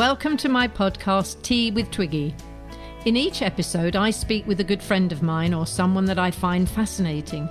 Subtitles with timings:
[0.00, 2.34] welcome to my podcast, Tea with Twiggy.
[3.04, 6.30] In each episode, I speak with a good friend of mine or someone that I
[6.30, 7.50] find fascinating,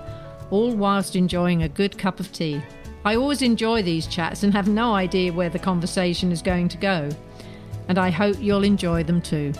[0.50, 2.60] all whilst enjoying a good cup of tea.
[3.06, 6.78] I always enjoy these chats and have no idea where the conversation is going to
[6.78, 7.10] go,
[7.88, 9.54] and I hope you'll enjoy them too.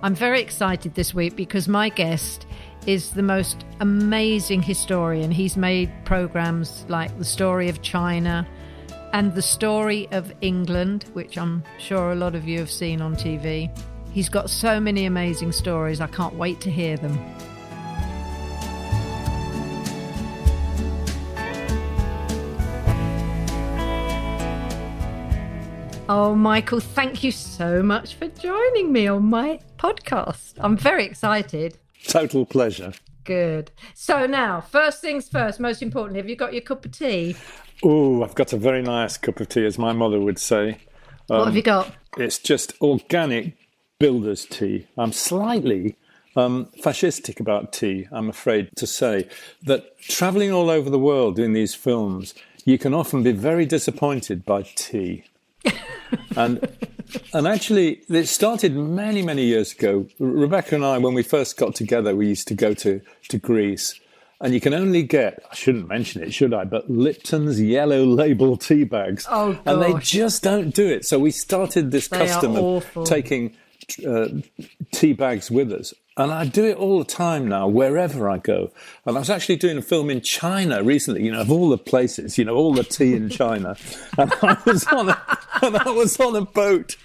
[0.00, 2.46] I'm very excited this week because my guest
[2.86, 5.30] is the most amazing historian.
[5.30, 8.48] He's made programs like The Story of China
[9.12, 13.16] and The Story of England, which I'm sure a lot of you have seen on
[13.16, 13.70] TV.
[14.12, 17.18] He's got so many amazing stories, I can't wait to hear them.
[26.10, 30.54] Oh, Michael, thank you so much for joining me on my podcast.
[30.56, 31.76] I'm very excited.
[32.06, 32.94] Total pleasure.
[33.28, 33.72] Good.
[33.92, 37.36] So now, first things first, most importantly, have you got your cup of tea?
[37.82, 40.78] Oh, I've got a very nice cup of tea, as my mother would say.
[41.28, 41.92] Um, what have you got?
[42.16, 43.54] It's just organic
[43.98, 44.86] builder's tea.
[44.96, 45.96] I'm slightly
[46.36, 49.28] um, fascistic about tea, I'm afraid to say.
[49.62, 52.32] That traveling all over the world doing these films,
[52.64, 55.24] you can often be very disappointed by tea.
[56.34, 56.66] and
[57.32, 60.06] and actually, it started many, many years ago.
[60.18, 63.98] Rebecca and I, when we first got together, we used to go to, to Greece.
[64.40, 66.64] And you can only get, I shouldn't mention it, should I?
[66.64, 69.26] But Lipton's yellow label tea bags.
[69.28, 69.62] Oh, gosh.
[69.66, 71.04] And they just don't do it.
[71.04, 73.56] So we started this They custom of taking
[74.06, 74.28] uh,
[74.92, 75.92] tea bags with us.
[76.18, 78.72] And I do it all the time now, wherever I go.
[79.06, 81.78] And I was actually doing a film in China recently, you know, of all the
[81.78, 83.76] places, you know, all the tea in China.
[84.18, 86.96] And I was on a, and I was on a boat.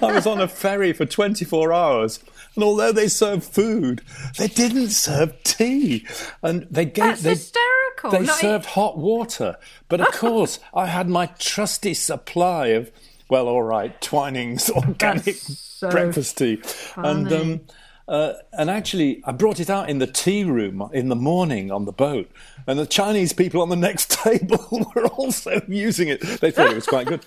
[0.00, 2.18] I was on a ferry for 24 hours.
[2.54, 4.00] And although they served food,
[4.38, 6.06] they didn't serve tea.
[6.42, 8.10] And they gave, That's they, hysterical.
[8.10, 9.56] they Not e- served hot water.
[9.90, 12.90] But of course, I had my trusty supply of,
[13.28, 16.62] well, all right, Twining's organic so breakfast tea.
[16.96, 17.60] And, um,
[18.08, 21.84] uh, and actually, I brought it out in the tea room in the morning on
[21.84, 22.30] the boat.
[22.66, 26.20] And the Chinese people on the next table were also using it.
[26.40, 27.24] They thought it was quite good.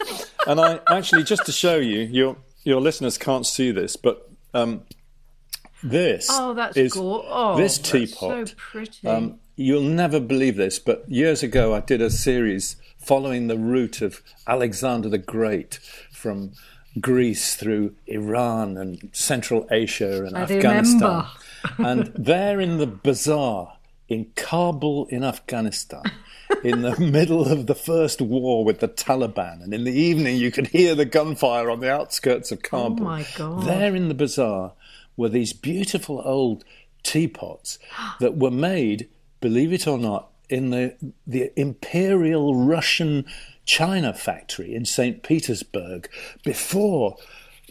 [0.47, 4.83] And I actually, just to show you, your, your listeners can't see this, but um,
[5.83, 6.93] this Oh, that's is.
[6.95, 8.49] Oh, this teapot.
[8.49, 9.07] so pretty.
[9.07, 14.01] Um, you'll never believe this, but years ago I did a series following the route
[14.01, 15.75] of Alexander the Great
[16.11, 16.53] from
[16.99, 21.25] Greece through Iran and Central Asia and I Afghanistan.
[21.77, 26.03] and there in the bazaar in Kabul in Afghanistan.
[26.63, 30.51] In the middle of the first war with the Taliban, and in the evening you
[30.51, 33.01] could hear the gunfire on the outskirts of oh Kabul.
[33.01, 33.65] Oh my God.
[33.65, 34.73] There in the bazaar
[35.17, 36.63] were these beautiful old
[37.03, 37.79] teapots
[38.19, 39.09] that were made,
[39.41, 40.95] believe it or not, in the
[41.25, 43.25] the Imperial Russian
[43.65, 45.23] China factory in St.
[45.23, 46.09] Petersburg
[46.43, 47.17] before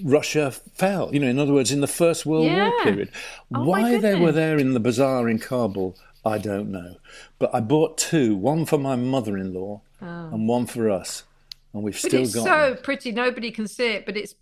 [0.03, 1.13] Russia fell.
[1.15, 2.69] You know, in other words, in the First World Yeah.
[2.69, 3.09] War period.
[3.55, 6.97] Oh, Why they were there in the bazaar in Kabul, I don't know.
[7.39, 10.07] But I bought two, one for my mother-in-law oh.
[10.33, 11.23] and one for us,
[11.73, 12.01] and we've Oh.
[12.03, 12.83] but still it's got so them.
[12.83, 13.13] pretty.
[13.13, 14.35] Nobody can see it, but it's.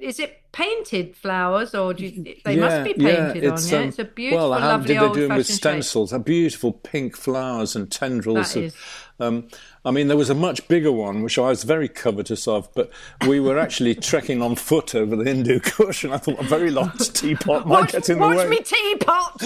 [0.00, 3.58] Is it painted flowers or do you, they must be painted on?
[3.68, 5.56] Yeah, um, it's a beautiful, well, how lovely did they do them with shape.
[5.56, 6.12] stencils?
[6.12, 8.54] A beautiful pink flowers and tendrils.
[8.54, 8.76] That of- is-
[9.20, 9.48] um,
[9.84, 12.88] I mean, there was a much bigger one which I was very covetous of, but
[13.26, 16.70] we were actually trekking on foot over the Hindu Kush, and I thought a very
[16.70, 18.48] large teapot might Watch, get in the watch way.
[18.48, 19.40] me teapot.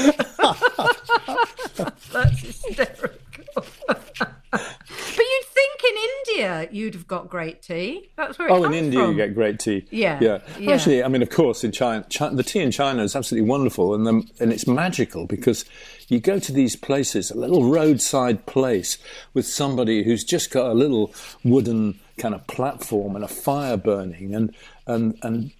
[2.12, 3.19] That's hysterical.
[5.82, 8.10] But you'd think in India you'd have got great tea.
[8.16, 9.10] That's where it Oh, in India from.
[9.10, 9.87] you get great tea.
[9.91, 10.38] Yeah, yeah.
[10.59, 10.72] yeah.
[10.72, 13.94] Actually, I mean, of course, in China, China, the tea in China is absolutely wonderful,
[13.94, 15.65] and the, and it's magical because
[16.09, 18.98] you go to these places, a little roadside place
[19.34, 24.34] with somebody who's just got a little wooden kind of platform and a fire burning,
[24.34, 24.54] and
[24.87, 25.53] and and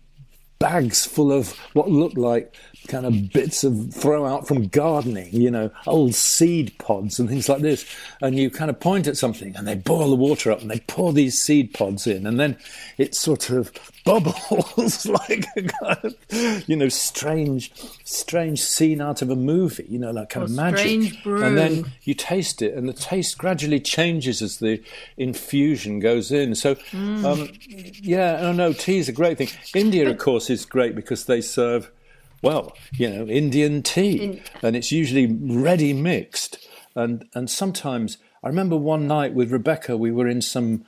[0.59, 2.54] bags full of what look like
[2.88, 7.48] kind of bits of throw out from gardening, you know, old seed pods and things
[7.48, 7.84] like this.
[8.21, 10.80] And you kind of point at something and they boil the water up and they
[10.80, 12.56] pour these seed pods in and then
[12.98, 13.72] it sort of
[14.04, 17.72] bubbles like a kind of, you know, strange,
[18.04, 20.78] strange scene out of a movie, you know, like kind Or of magic.
[20.80, 21.42] strange brew.
[21.42, 24.83] And then you taste it and the taste gradually changes as the
[25.16, 26.54] infusion goes in.
[26.54, 27.24] So, Mm.
[27.24, 27.53] um,
[28.03, 29.48] yeah, no, no, tea is a great thing.
[29.74, 31.91] India, of course, is great because they serve,
[32.42, 36.59] well, you know, Indian tea, In- and it's usually ready mixed.
[36.94, 40.84] And and sometimes I remember one night with Rebecca, we were in some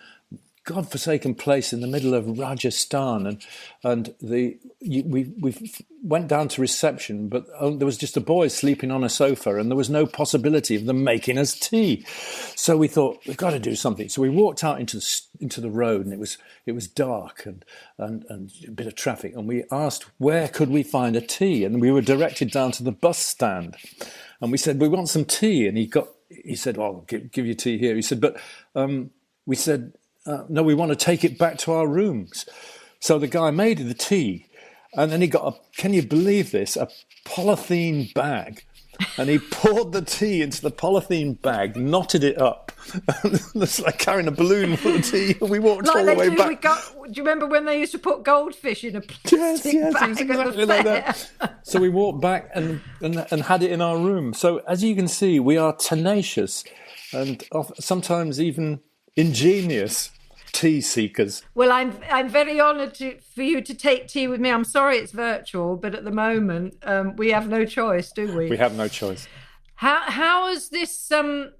[0.64, 3.42] godforsaken place in the middle of Rajasthan, and
[3.82, 5.72] and the we we
[6.02, 9.56] went down to reception, but oh, there was just a boy sleeping on a sofa,
[9.56, 12.04] and there was no possibility of them making us tea.
[12.54, 14.08] So we thought we've got to do something.
[14.08, 17.46] So we walked out into the, into the road, and it was it was dark
[17.46, 17.64] and,
[17.98, 21.64] and and a bit of traffic, and we asked where could we find a tea,
[21.64, 23.76] and we were directed down to the bus stand,
[24.40, 27.46] and we said we want some tea, and he got he said, "Oh, give, give
[27.46, 28.40] you tea here." He said, "But."
[28.74, 29.10] Um,
[29.46, 29.92] we said,
[30.26, 32.46] uh, no, we want to take it back to our rooms.
[33.00, 34.46] So the guy made the tea,
[34.96, 36.88] and then he got a, can you believe this, a
[37.24, 38.64] polythene bag.
[39.18, 42.70] And he poured the tea into the polythene bag, knotted it up.
[43.56, 45.34] it's like carrying a balloon full of tea.
[45.40, 46.62] And We walked like all the way do, back.
[46.62, 49.94] Got, do you remember when they used to put goldfish in a plastic yes, yes,
[49.94, 51.28] bag exactly like that.
[51.64, 54.32] So we walked back and, and and had it in our room.
[54.32, 56.62] So as you can see, we are tenacious
[57.12, 57.42] and
[57.80, 58.80] sometimes even
[59.16, 60.10] ingenious
[60.54, 61.42] tea seekers.
[61.54, 64.50] Well, I'm I'm very honoured to, for you to take tea with me.
[64.50, 68.48] I'm sorry it's virtual, but at the moment um, we have no choice, do we?
[68.48, 69.28] We have no choice.
[69.74, 71.52] How how has this um,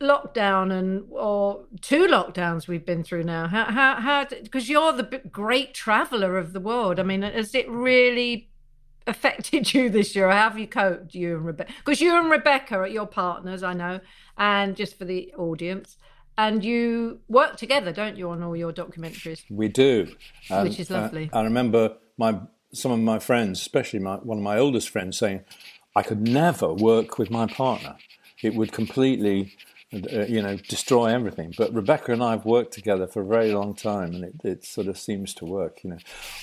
[0.00, 3.46] lockdown and or two lockdowns we've been through now?
[3.46, 6.98] How how how because you're the great traveller of the world.
[6.98, 8.50] I mean, has it really
[9.06, 10.30] affected you this year?
[10.30, 11.72] How have you coped, you and Rebecca?
[11.84, 14.00] Because you and Rebecca are your partners, I know,
[14.38, 15.98] and just for the audience
[16.42, 19.44] and you work together, don't you, on all your documentaries?
[19.48, 20.12] We do,
[20.50, 21.30] and, which is uh, lovely.
[21.32, 22.40] Uh, I remember my
[22.72, 25.44] some of my friends, especially my, one of my oldest friends, saying,
[25.94, 27.96] "I could never work with my partner;
[28.42, 29.54] it would completely
[29.92, 31.52] uh, you know, destroy everything.
[31.56, 34.64] But Rebecca and I have worked together for a very long time, and it, it
[34.64, 35.98] sort of seems to work, you know.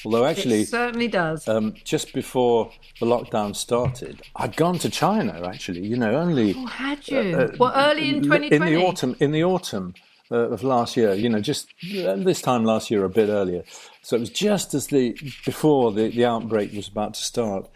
[0.05, 1.47] Although actually, it certainly does.
[1.47, 5.41] Um, just before the lockdown started, I'd gone to China.
[5.47, 6.53] Actually, you know, only.
[6.55, 7.17] Oh, had you?
[7.17, 8.55] Uh, uh well, early in 2020.
[8.55, 9.15] In the autumn.
[9.19, 9.93] In the autumn.
[10.31, 11.73] Uh, of last year, you know, just
[12.05, 13.63] uh, this time last year, a bit earlier.
[14.03, 17.67] So it was just as the before the, the outbreak was about to start,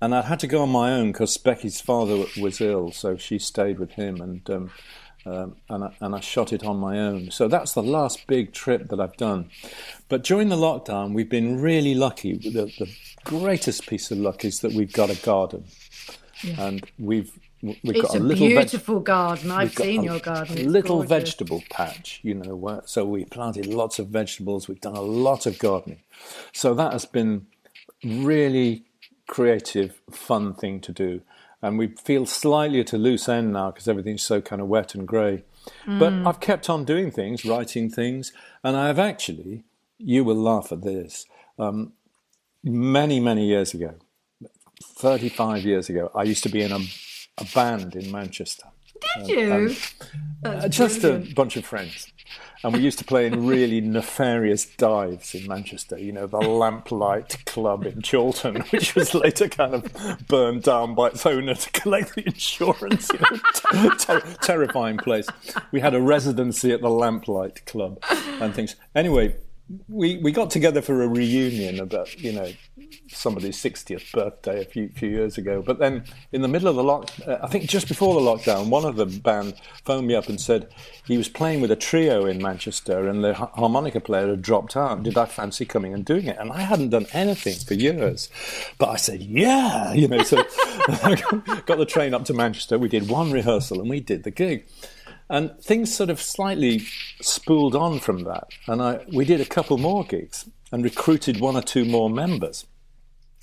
[0.00, 3.38] and I had to go on my own because Becky's father was ill, so she
[3.38, 4.70] stayed with him, and um,
[5.26, 7.30] um, and, I, and I shot it on my own.
[7.30, 9.50] So that's the last big trip that I've done.
[10.08, 12.34] But during the lockdown, we've been really lucky.
[12.34, 12.90] The, the
[13.24, 15.64] greatest piece of luck is that we've got a garden,
[16.42, 16.66] yeah.
[16.66, 19.50] and we've we've it's got a, a little beautiful veg- garden.
[19.50, 20.58] I've seen your garden.
[20.58, 21.10] It's little gorgeous.
[21.10, 22.56] vegetable patch, you know.
[22.56, 24.68] Where, so we planted lots of vegetables.
[24.68, 26.00] We've done a lot of gardening.
[26.52, 27.46] So that has been
[28.02, 28.84] really
[29.26, 31.22] creative, fun thing to do
[31.62, 34.94] and we feel slightly at a loose end now because everything's so kind of wet
[34.94, 35.44] and grey.
[35.86, 35.98] Mm.
[35.98, 38.32] But I've kept on doing things, writing things,
[38.64, 39.64] and I have actually,
[39.98, 41.26] you will laugh at this,
[41.58, 41.92] um,
[42.64, 43.94] many, many years ago,
[44.82, 46.80] 35 years ago, I used to be in a,
[47.38, 48.64] a band in Manchester.
[49.16, 49.76] Did you?
[50.44, 52.12] Uh, just a bunch of friends.
[52.62, 57.44] And we used to play in really nefarious dives in Manchester, you know, the Lamplight
[57.46, 62.14] Club in Chorlton, which was later kind of burned down by its owner to collect
[62.14, 63.10] the insurance.
[63.72, 65.28] You know, ter- terrifying place.
[65.70, 68.02] We had a residency at the Lamplight Club
[68.40, 68.74] and things.
[68.94, 69.36] Anyway,
[69.88, 72.50] we, we got together for a reunion about, you know,
[73.08, 75.62] somebody's 60th birthday a few few years ago.
[75.62, 78.68] But then in the middle of the lock, uh, I think just before the lockdown,
[78.68, 80.68] one of the band phoned me up and said
[81.06, 85.02] he was playing with a trio in Manchester and the harmonica player had dropped out.
[85.02, 86.36] Did I fancy coming and doing it?
[86.38, 88.28] And I hadn't done anything for years,
[88.78, 90.22] but I said yeah, you know.
[90.22, 90.38] So
[90.88, 92.78] I got the train up to Manchester.
[92.78, 94.66] We did one rehearsal and we did the gig.
[95.30, 96.80] And things sort of slightly
[97.20, 98.48] spooled on from that.
[98.66, 102.66] And I, we did a couple more gigs and recruited one or two more members.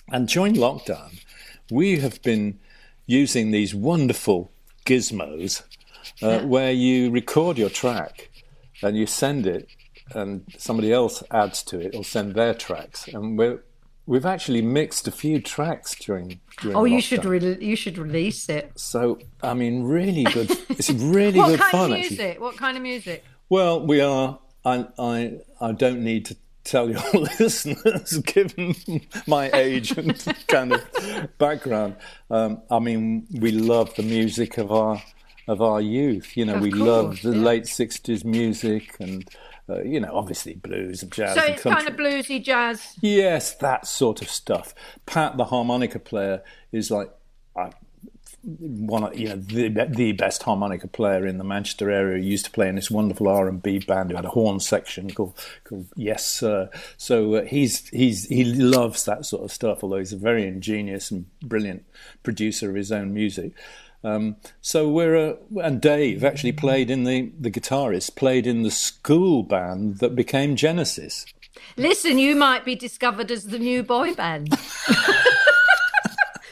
[0.09, 1.23] And during lockdown,
[1.71, 2.59] we have been
[3.05, 4.51] using these wonderful
[4.85, 5.63] gizmos
[6.21, 8.31] uh, where you record your track
[8.83, 9.69] and you send it,
[10.11, 13.07] and somebody else adds to it or send their tracks.
[13.07, 13.63] And we're
[14.07, 16.39] We've actually mixed a few tracks during.
[16.61, 18.71] during oh, you should re- you should release it.
[18.75, 20.49] So I mean, really good.
[20.69, 21.59] It's really good fun.
[21.59, 21.93] what kind.
[21.93, 22.19] Of music?
[22.19, 22.41] Actually.
[22.41, 23.25] What kind of music?
[23.49, 24.39] Well, we are.
[24.63, 27.01] I I I don't need to tell your
[27.39, 28.75] listeners, given
[29.27, 30.15] my age and
[30.47, 31.97] kind of background.
[32.29, 35.03] Um, I mean, we love the music of our
[35.49, 36.37] of our youth.
[36.37, 37.43] You know, of we course, love the yeah.
[37.43, 39.29] late '60s music and.
[39.69, 41.35] Uh, you know, obviously blues and jazz.
[41.35, 42.97] So it's kind of bluesy jazz.
[43.01, 44.73] Yes, that sort of stuff.
[45.05, 47.11] Pat, the harmonica player, is like
[47.55, 47.71] I,
[48.47, 52.21] one of you know the the best harmonica player in the Manchester area.
[52.21, 54.61] He used to play in this wonderful R and B band who had a horn
[54.61, 55.33] section called,
[55.65, 56.69] called Yes Sir.
[56.95, 59.83] So uh, he's he's he loves that sort of stuff.
[59.83, 61.85] Although he's a very ingenious and brilliant
[62.23, 63.51] producer of his own music.
[64.03, 68.71] Um, so we're uh, and Dave actually played in the the guitarist played in the
[68.71, 71.25] school band that became Genesis.
[71.75, 74.57] Listen, you might be discovered as the new boy band.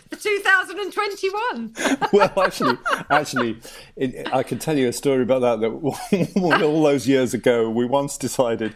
[0.10, 1.74] For 2021.
[2.14, 2.78] well, actually,
[3.10, 3.60] actually,
[3.96, 5.62] it, I can tell you a story about that.
[5.62, 8.76] That all those years ago, we once decided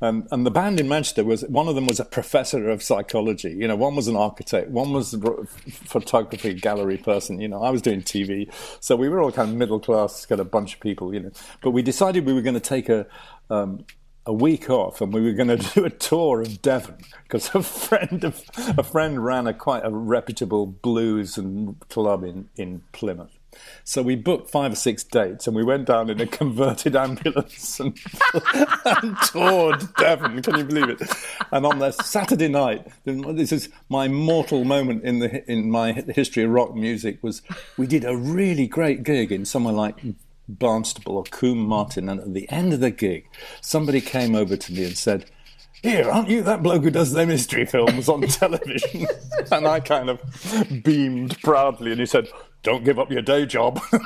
[0.00, 3.50] and, and the band in Manchester was one of them was a professor of psychology.
[3.50, 5.18] You know, one was an architect, one was a
[5.66, 7.40] photography gallery person.
[7.40, 10.40] You know, I was doing TV, so we were all kind of middle class, kind
[10.40, 11.12] of bunch of people.
[11.12, 11.30] You know,
[11.62, 13.06] but we decided we were going to take a
[13.50, 13.84] um,
[14.28, 17.62] a week off and we were going to do a tour of Devon because a
[17.62, 18.44] friend of,
[18.76, 23.37] a friend ran a quite a reputable blues and club in, in Plymouth.
[23.84, 27.80] So we booked five or six dates and we went down in a converted ambulance
[27.80, 27.98] and,
[28.84, 30.42] and toured Devon.
[30.42, 31.02] Can you believe it?
[31.52, 36.44] And on the Saturday night, this is my mortal moment in the in my history
[36.44, 37.42] of rock music was
[37.76, 39.96] we did a really great gig in somewhere like
[40.50, 43.28] Barnstaple or Combe Martin, and at the end of the gig,
[43.60, 45.26] somebody came over to me and said,
[45.82, 49.06] here, aren't you that bloke who does them mystery films on television?
[49.52, 50.20] and I kind of
[50.82, 52.28] beamed proudly, and he said,
[52.62, 53.80] Don't give up your day job.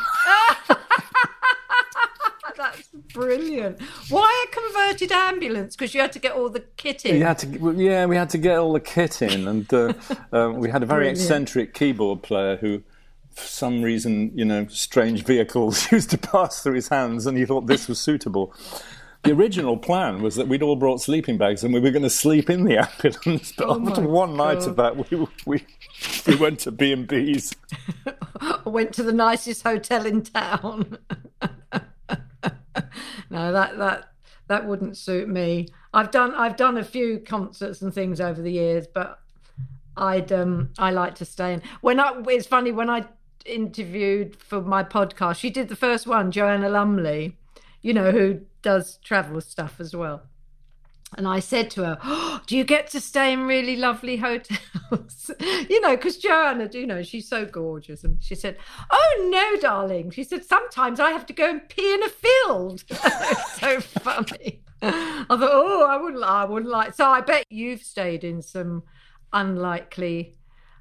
[2.56, 3.80] That's brilliant.
[4.08, 5.76] Why a converted ambulance?
[5.76, 7.16] Because you had to get all the kit in.
[7.16, 9.92] You had to, yeah, we had to get all the kit in, and uh,
[10.32, 11.18] uh, we had a very brilliant.
[11.18, 12.82] eccentric keyboard player who
[13.34, 17.46] for some reason, you know, strange vehicles used to pass through his hands, and he
[17.46, 18.54] thought this was suitable.
[19.22, 22.10] The original plan was that we'd all brought sleeping bags and we were going to
[22.10, 23.52] sleep in the ambulance.
[23.52, 24.56] But oh after one God.
[24.56, 25.64] night of that, we we
[26.26, 27.54] we went to B and B's.
[28.64, 30.98] went to the nicest hotel in town.
[33.30, 34.08] no, that that
[34.48, 35.68] that wouldn't suit me.
[35.94, 39.20] I've done I've done a few concerts and things over the years, but
[39.96, 41.62] I'd um I like to stay in.
[41.80, 43.04] When I it's funny when I
[43.44, 45.36] interviewed for my podcast.
[45.36, 47.36] She did the first one, Joanna Lumley,
[47.82, 50.22] you know, who does travel stuff as well.
[51.18, 55.30] And I said to her, oh, Do you get to stay in really lovely hotels?
[55.40, 58.02] you know, because Joanna, you know, she's so gorgeous.
[58.02, 58.56] And she said,
[58.90, 60.10] Oh, no, darling.
[60.10, 62.84] She said, Sometimes I have to go and pee in a field.
[63.58, 64.62] so funny.
[64.80, 66.94] I thought, Oh, I wouldn't, I wouldn't like.
[66.94, 68.82] So I bet you've stayed in some
[69.34, 70.36] unlikely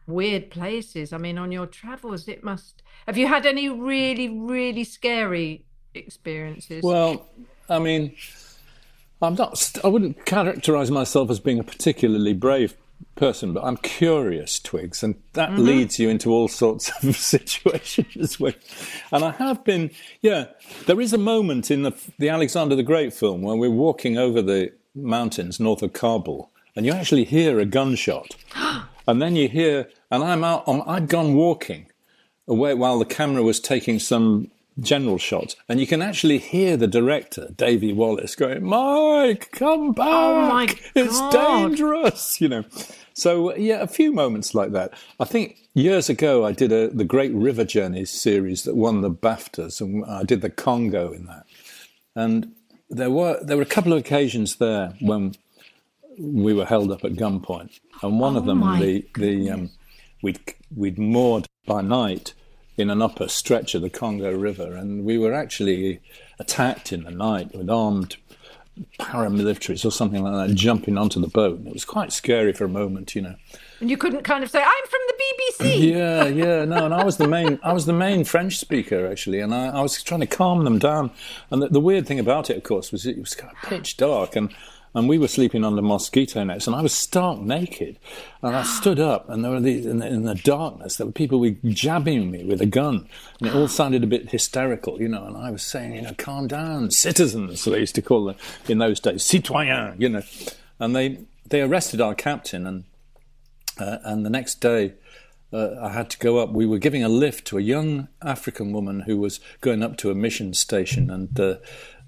[0.08, 1.12] weird places.
[1.12, 2.84] I mean, on your travels, it must.
[3.06, 6.84] Have you had any really, really scary experiences?
[6.84, 7.28] Well,
[7.70, 8.16] I mean,
[9.22, 9.72] I'm not.
[9.84, 12.76] I wouldn't characterise myself as being a particularly brave
[13.16, 15.64] person, but I'm curious, Twigs, and that mm-hmm.
[15.64, 18.40] leads you into all sorts of situations.
[18.40, 18.56] Where,
[19.12, 19.92] and I have been.
[20.22, 20.46] Yeah,
[20.88, 24.42] there is a moment in the the Alexander the Great film where we're walking over
[24.42, 28.36] the mountains north of Kabul, and you actually hear a gunshot,
[29.08, 30.68] and then you hear, and I'm out.
[30.68, 31.88] On, I'd gone walking
[32.48, 34.50] away while the camera was taking some
[34.80, 40.08] general shots, and you can actually hear the director, Davy Wallace, going, "Mike, come back!
[40.08, 40.80] Oh my God.
[40.96, 42.64] It's dangerous!" You know.
[43.14, 44.94] So yeah, a few moments like that.
[45.20, 49.12] I think years ago I did a the Great River Journeys series that won the
[49.12, 51.46] BAFTAs, and I did the Congo in that.
[52.16, 52.54] And
[52.90, 55.36] there were there were a couple of occasions there when
[56.18, 59.70] we were held up at gunpoint, and one oh of them the the um,
[60.22, 60.40] we'd
[60.76, 62.34] we'd moored by night
[62.78, 66.02] in an upper stretch of the Congo River, and we were actually
[66.40, 68.18] attacked in the night with armed
[69.00, 71.60] paramilitaries or something like that jumping onto the boat.
[71.60, 73.36] And it was quite scary for a moment, you know.
[73.80, 76.86] And you couldn't kind of say, "I'm from the BBC." Yeah, yeah, no.
[76.86, 79.82] And I was the main, I was the main French speaker actually, and I, I
[79.82, 81.12] was trying to calm them down.
[81.50, 83.98] And the, the, weird thing about it, of course, was it was kind of pitch
[83.98, 84.54] dark, and
[84.94, 87.98] and we were sleeping under mosquito nets, and I was stark naked.
[88.42, 90.98] And I stood up, and there were these in the, in the darkness.
[90.98, 93.08] There were people were jabbing me with a gun,
[93.40, 95.26] and it all sounded a bit hysterical, you know.
[95.26, 97.64] And I was saying, you know, calm down, citizens.
[97.64, 98.36] They used to call them
[98.68, 100.24] in those days, citoyens, you know.
[100.80, 102.84] And they they arrested our captain, and
[103.80, 104.94] uh, and the next day.
[105.54, 106.52] Uh, I had to go up.
[106.52, 110.10] We were giving a lift to a young African woman who was going up to
[110.10, 111.56] a mission station, and uh,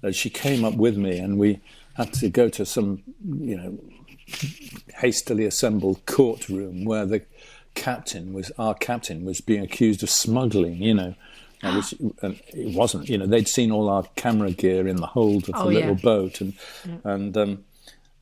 [0.02, 1.60] uh she came up with me, and we
[1.94, 3.78] had to go to some, you know,
[4.96, 7.24] hastily assembled courtroom where the
[7.74, 10.82] captain was our captain was being accused of smuggling.
[10.82, 11.14] You know,
[11.62, 13.08] which and it wasn't.
[13.08, 15.94] You know, they'd seen all our camera gear in the hold of the oh, little
[15.94, 16.02] yeah.
[16.02, 16.54] boat, and
[16.86, 16.96] yeah.
[17.04, 17.36] and.
[17.36, 17.64] Um,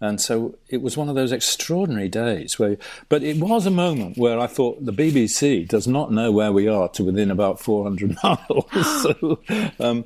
[0.02, 2.76] and so it was one of those extraordinary days where,
[3.08, 6.66] but it was a moment where I thought the BBC does not know where we
[6.66, 8.64] are to within about 400 miles.
[9.02, 9.38] so,
[9.78, 10.04] um,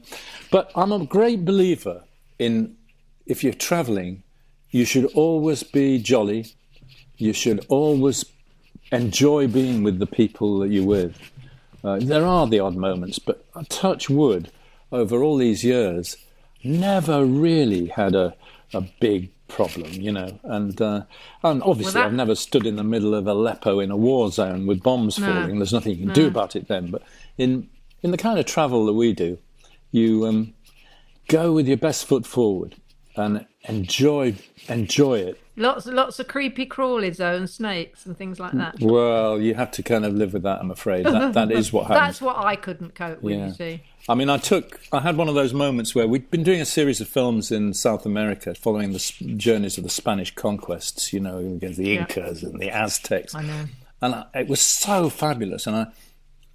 [0.50, 2.04] but I'm a great believer
[2.38, 2.76] in
[3.26, 4.22] if you're traveling,
[4.70, 6.46] you should always be jolly.
[7.16, 8.24] You should always
[8.92, 11.18] enjoy being with the people that you're with.
[11.82, 14.50] Uh, there are the odd moments, but touch wood
[14.92, 16.16] over all these years,
[16.64, 18.34] never really had a,
[18.72, 20.38] a big problem, you know.
[20.44, 21.02] And uh,
[21.42, 24.30] and obviously, Well, that- I've never stood in the middle of Aleppo in a war
[24.30, 25.26] zone with bombs No.
[25.26, 25.58] falling.
[25.58, 26.90] There's nothing you can do about it then.
[26.90, 27.02] But
[27.38, 27.68] in
[28.02, 29.38] in the kind of travel that we do,
[29.90, 30.54] you um,
[31.28, 32.74] go with your best foot forward
[33.16, 34.34] and enjoy
[34.68, 35.40] enjoy it.
[35.58, 38.76] Lots, lots of creepy crawlies though, and snakes and things like that.
[38.78, 40.60] Well, you have to kind of live with that.
[40.60, 42.00] I'm afraid that that is what happens.
[42.00, 43.34] That's what I couldn't cope with.
[43.38, 43.46] Yeah.
[43.46, 46.42] You see, I mean, I took, I had one of those moments where we'd been
[46.42, 51.12] doing a series of films in South America following the journeys of the Spanish conquests,
[51.14, 52.00] you know, against the Yeah.
[52.00, 53.34] Incas and the Aztecs.
[53.34, 53.64] I know.
[54.02, 55.66] And I, it was so fabulous.
[55.66, 55.86] And I,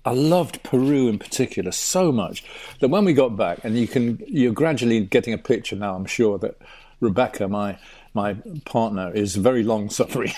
[0.05, 2.43] I loved Peru in particular so much
[2.79, 6.05] that when we got back, and you can, you're gradually getting a picture now, I'm
[6.05, 6.57] sure, that
[7.01, 7.77] Rebecca, my,
[8.15, 8.33] my
[8.65, 10.33] partner, is very long suffering.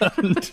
[0.00, 0.50] and,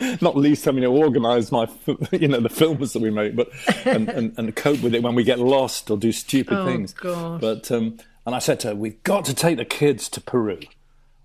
[0.22, 1.68] not least having to organise my,
[2.12, 3.48] you know, the films that we make, but
[3.86, 6.92] and, and, and cope with it when we get lost or do stupid Oh, things.
[6.94, 7.40] gosh.
[7.40, 10.60] But um, and I said to her, "We've got to take the kids to Peru.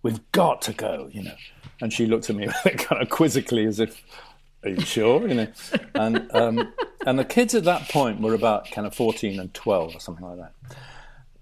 [0.03, 1.35] We've got to go," you know.
[1.81, 4.01] And she looked at me kind of quizzically, as if,
[4.63, 5.47] "Are you sure?" You know.
[5.95, 6.73] And um,
[7.05, 10.25] and the kids at that point were about kind of fourteen and twelve or something
[10.25, 10.53] like that.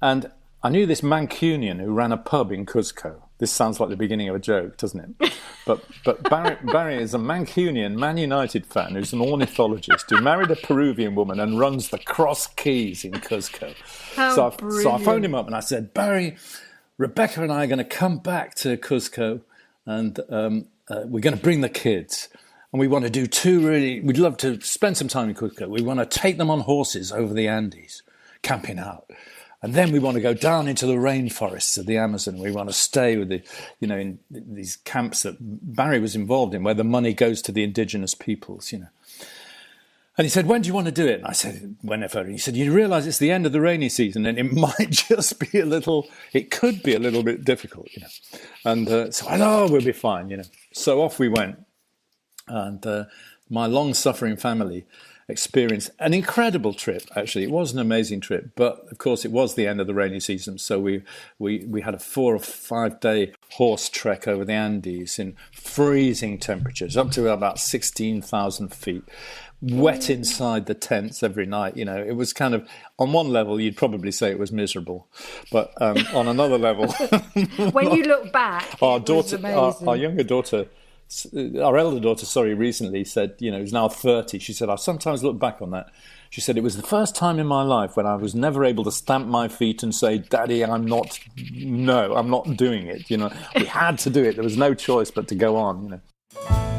[0.01, 0.31] And
[0.63, 3.21] I knew this Mancunian who ran a pub in Cuzco.
[3.37, 5.33] This sounds like the beginning of a joke, doesn't it?
[5.65, 10.51] But but Barry, Barry is a Mancunian Man United fan who's an ornithologist who married
[10.51, 13.73] a Peruvian woman and runs the Cross Keys in Cuzco.
[14.15, 16.35] How so, I, so I phoned him up and I said, Barry,
[16.97, 19.41] Rebecca and I are going to come back to Cuzco
[19.85, 22.27] and um, uh, we're going to bring the kids.
[22.71, 25.67] And we want to do two really, we'd love to spend some time in Cuzco.
[25.67, 28.03] We want to take them on horses over the Andes,
[28.41, 29.09] camping out.
[29.61, 32.37] And then we want to go down into the rainforests of the Amazon.
[32.37, 33.41] We want to stay with the,
[33.79, 37.51] you know, in these camps that Barry was involved in, where the money goes to
[37.51, 38.87] the indigenous peoples, you know.
[40.17, 41.19] And he said, When do you want to do it?
[41.19, 42.19] And I said, Whenever.
[42.19, 44.89] And he said, You realize it's the end of the rainy season and it might
[44.89, 48.39] just be a little, it could be a little bit difficult, you know.
[48.63, 50.43] And uh, so I Oh, we'll be fine, you know.
[50.71, 51.57] So off we went.
[52.49, 53.05] And uh,
[53.49, 54.85] my long suffering family
[55.29, 57.43] experienced an incredible trip, actually.
[57.43, 58.49] It was an amazing trip.
[58.55, 60.57] But of course, it was the end of the rainy season.
[60.57, 61.03] So we,
[61.37, 66.39] we, we had a four or five day horse trek over the Andes in freezing
[66.39, 69.03] temperatures, up to about 16,000 feet
[69.61, 71.75] wet inside the tents every night.
[71.77, 75.07] You know, it was kind of on one level you'd probably say it was miserable,
[75.51, 76.91] but um, on another level,
[77.71, 80.67] when you look back, our daughter, our, our younger daughter.
[81.33, 84.37] Our elder daughter, sorry, recently said, you know, is now 30.
[84.37, 85.91] She said, I sometimes look back on that.
[86.29, 88.83] She said, it was the first time in my life when I was never able
[88.83, 91.19] to stamp my feet and say, Daddy, I'm not,
[91.51, 93.09] no, I'm not doing it.
[93.09, 94.35] You know, we had to do it.
[94.35, 96.78] There was no choice but to go on, you know.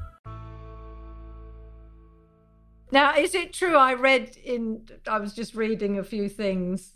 [2.91, 3.75] Now, is it true?
[3.77, 6.93] I read in, I was just reading a few things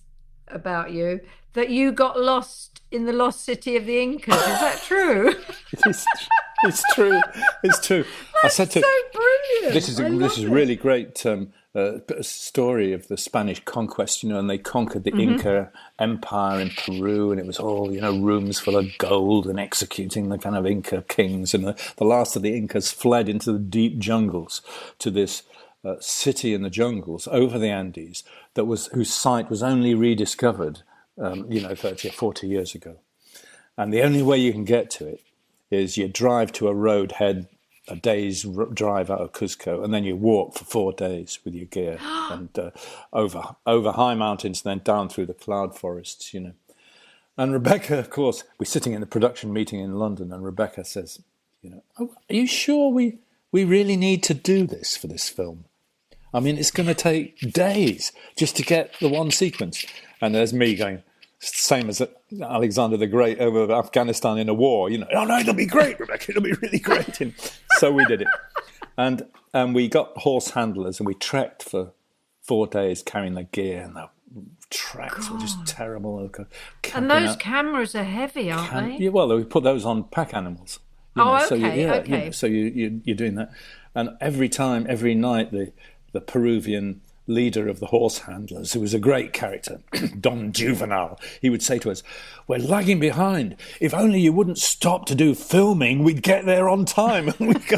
[0.48, 1.22] about you
[1.54, 4.36] that you got lost in the lost city of the Incas.
[4.36, 5.34] Is that true?
[5.86, 6.06] It's,
[6.64, 7.20] it's true.
[7.64, 8.06] It's true.
[8.44, 9.74] I said to so brilliant.
[9.74, 10.50] this is a, I this is it.
[10.50, 14.24] really great um, uh, story of the Spanish conquest.
[14.24, 15.34] You know, and they conquered the Mm-hmm.
[15.34, 19.60] Inca Empire in Peru, and it was all you know rooms full of gold and
[19.60, 21.54] executing the kind of Inca kings.
[21.54, 24.62] And the, the last of the Incas fled into the deep jungles
[25.00, 25.44] to this.
[25.86, 28.24] Uh, city in the jungles over the Andes
[28.56, 30.82] that was whose site was only rediscovered,
[31.22, 32.98] um, you know, thirty or forty years ago.
[33.78, 35.22] And the only way you can get to it
[35.70, 37.48] is you drive to a road head
[37.88, 41.54] a day's r- drive out of Cuzco, and then you walk for four days with
[41.54, 42.72] your gear and uh,
[43.14, 46.34] over over high mountains, and then down through the cloud forests.
[46.34, 46.54] You know.
[47.38, 51.22] And Rebecca, of course, we're sitting in the production meeting in London, and Rebecca says,
[51.62, 53.20] "You know, oh, are you sure we
[53.52, 55.66] we really need to do this for this film?
[56.36, 59.86] I mean, it's going to take days just to get the one sequence."
[60.22, 61.04] And there's me going,
[61.40, 62.02] same as
[62.42, 64.90] Alexander the Great over Afghanistan in a war.
[64.90, 66.32] You know, oh no, it'll be great, Rebecca.
[66.32, 67.22] It'll be really great.
[67.22, 67.34] And
[67.78, 68.28] so we did it,
[68.98, 71.94] and and we got horse handlers, and we trekked for
[72.42, 74.10] four days carrying the gear, and the
[74.70, 76.20] tracks were just terrible.
[76.94, 79.04] and those out- cameras are heavy, aren't and- they?
[79.06, 80.80] yeah, well, we put those on pack animals.
[81.16, 82.26] You Oh, so you- okay, yeah, you okay.
[82.26, 83.52] know, so you, you you're doing that,
[83.94, 85.72] and every time, every night, the
[86.16, 89.82] the Peruvian leader of the horse handlers, who was a great character,
[90.20, 92.04] Don Juvenal, he would say to us,
[92.48, 93.58] "We're lagging behind.
[93.82, 97.56] If only you wouldn't stop to do filming, we'd get there on time." And we
[97.56, 97.78] go,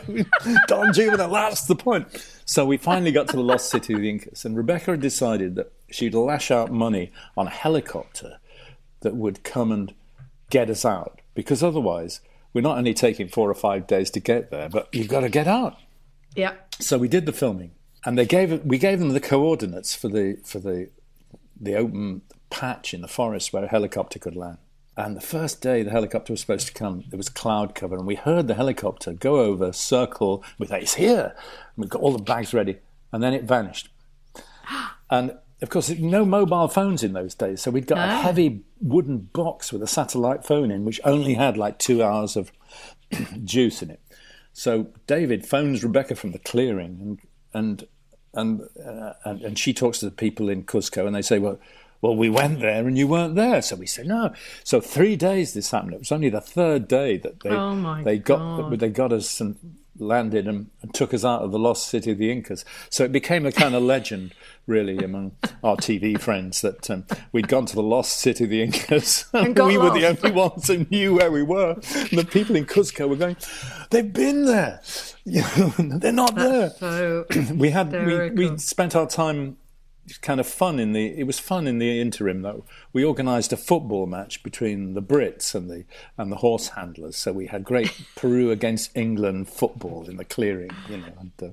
[0.68, 2.08] Don Juvenal, that's the point.
[2.46, 5.56] So we finally got to the lost city of the Incas, and Rebecca had decided
[5.56, 8.38] that she'd lash out money on a helicopter
[9.00, 9.96] that would come and
[10.50, 12.22] get us out because otherwise
[12.54, 15.30] we're not only taking four or five days to get there, but you've got to
[15.30, 15.78] get out.
[16.36, 16.54] Yeah.
[16.80, 17.72] So we did the filming,
[18.06, 20.90] and they gave we gave them the coordinates for the for the
[21.60, 24.58] the open patch in the forest where a helicopter could land.
[24.96, 28.08] And the first day the helicopter was supposed to come, there was cloud cover, and
[28.08, 31.36] we heard the helicopter go over, circle We with "It's here."
[31.76, 32.78] And we got all the bags ready,
[33.12, 33.90] and then it vanished.
[35.10, 39.20] And of course, no mobile phones in those days, so we'd got a heavy wooden
[39.20, 42.52] box with a satellite phone in, which only had like two hours of
[43.44, 44.02] juice in it.
[44.52, 47.20] So David phones Rebecca from the clearing, and
[47.58, 47.88] and
[48.34, 51.60] and, uh, and and she talks to the people in Cusco, and they say, "Well,
[52.02, 55.54] well, we went there, and you weren't there." So we said "No." So three days
[55.54, 55.94] this happened.
[55.94, 58.38] It was only the third day that they Oh, they got
[58.70, 58.80] God.
[58.80, 59.56] they got us and
[60.00, 62.66] landed and, and took us out of the lost city of the Incas.
[62.90, 64.34] So it became a kind of legend,
[64.66, 65.34] really, among
[65.64, 69.26] our TV friends that um, we'd gone to the lost city of the Incas.
[69.34, 71.74] And we were the only ones who knew where we were.
[71.74, 73.38] And the people in Cusco were going,
[73.92, 74.82] "They've been there.
[75.26, 75.44] You
[75.78, 79.58] They're not there." So we had we, we spent our time
[80.22, 83.58] kind of fun in the it was fun in the interim though we organized a
[83.58, 85.84] football match between the brits and the
[86.18, 90.70] and the horse handlers so we had great peru against england football in the clearing
[90.90, 91.50] you know and, uh,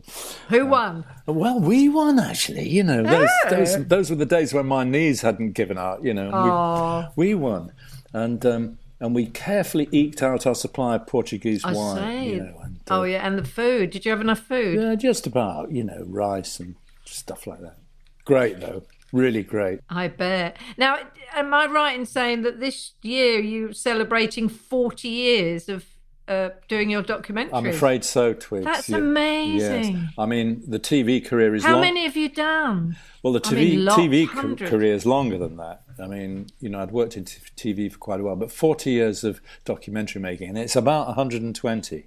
[0.50, 1.04] who won?
[1.26, 3.50] well we won actually you know those, Oh.
[3.50, 7.34] those those were the days when my knees hadn't given out you know we, we
[7.34, 7.72] won
[8.12, 12.22] and um and we carefully eked out our supply of Portuguese I wine.
[12.24, 13.90] You know, and, uh, oh yeah, and the food.
[13.90, 14.80] Did you have enough food?
[14.80, 17.76] yeah, just about, you know, rice and stuff like that.
[18.24, 18.82] Great though,
[19.12, 19.80] really great.
[19.88, 20.56] I bet.
[20.76, 20.98] Now,
[21.34, 25.84] am I right in saying that this year you're celebrating 40 years of
[26.26, 27.52] uh, doing your documentary?
[27.52, 28.64] I'm afraid so, Twigs.
[28.64, 28.96] That's Yeah.
[28.96, 29.94] amazing.
[29.96, 30.12] Yes.
[30.16, 31.82] I mean, the TV career is How long.
[31.82, 32.96] many have you done?
[33.22, 35.82] Well, the I TV, mean, lots, TV ca- career is longer than that.
[36.02, 38.90] I mean, you know, I'd worked in t- TV for quite a while, but 40
[38.90, 42.06] years of documentary making, and it's about 120.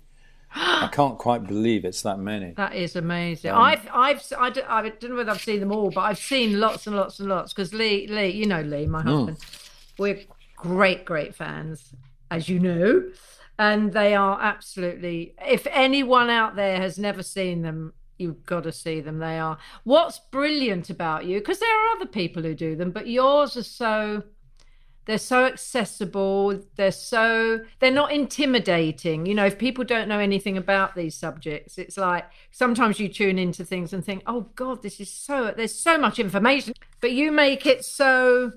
[0.56, 2.52] I can't quite believe it's that many.
[2.58, 3.52] That is amazing.
[3.52, 6.18] Um, I've, I've, I don't, I don't know whether I've seen them all, but I've
[6.20, 8.92] seen lots and lots and lots because Lee, Lee, you know Lee, Hmm.
[8.92, 9.38] my husband,
[9.98, 10.22] we're
[10.56, 11.94] great, great fans,
[12.32, 13.04] as you know,
[13.60, 15.34] and they are absolutely.
[15.46, 19.20] If anyone out there has never seen them, you've got to see them.
[19.20, 19.58] They are.
[19.84, 23.64] What's brilliant about you, because there are other people who do them, but yours are
[23.64, 24.24] so
[25.08, 26.62] they're so accessible.
[26.76, 29.26] They're so they're not intimidating.
[29.26, 33.40] You know if people don't know anything about these subjects it's like sometimes you tune
[33.40, 36.74] into things and think oh god this is so there's so much information.
[37.00, 38.52] But you make it so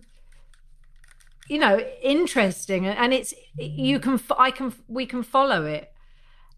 [1.48, 5.92] you know interesting and it's you can i can we can follow it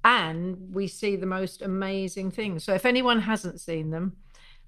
[0.05, 2.65] and we see the most amazing things.
[2.65, 4.17] So if anyone hasn't seen them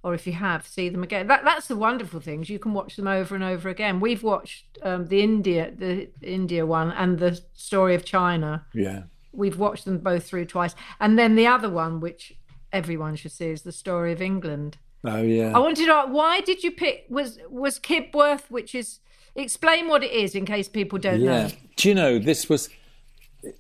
[0.04, 1.26] or if you have, see them again.
[1.26, 2.48] That that's the wonderful things.
[2.48, 3.98] You can watch them over and over again.
[3.98, 8.66] We've watched um, the India the India one and the story of China.
[8.72, 9.04] Yeah.
[9.32, 12.34] We've watched them both through twice, and then the other one, which
[12.72, 14.76] everyone should see, is the story of England.
[15.06, 15.52] Oh, yeah.
[15.54, 19.00] I wanted to know why did you pick was was Kibworth, which is
[19.34, 21.46] explain what it is in case people don't Yeah.
[21.48, 21.50] know.
[21.76, 22.68] Do you know, this was,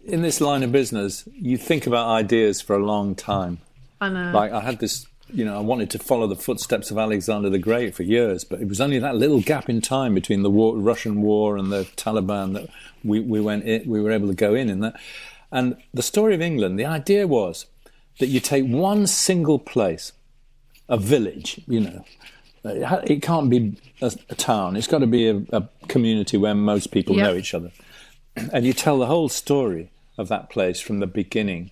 [0.04, 3.58] in this line of business, you think about ideas for a long time.
[4.00, 4.30] I know.
[4.32, 7.58] Like I had this, you know, I wanted to follow the footsteps of Alexander the
[7.58, 10.76] Great for years, but it was only that little gap in time between the war,
[10.76, 12.68] Russian war and the Taliban that
[13.02, 14.94] we, we went in, we were able to go in in that.
[15.50, 17.66] And the story of England, the idea was
[18.18, 20.12] that you take one single place,
[20.88, 22.04] a village, you know.
[22.64, 24.76] It can't be a, a town.
[24.76, 27.24] It's got to be a, a community where most people Yeah.
[27.24, 27.72] know each other,
[28.52, 31.70] and you tell the whole story of that place from the beginning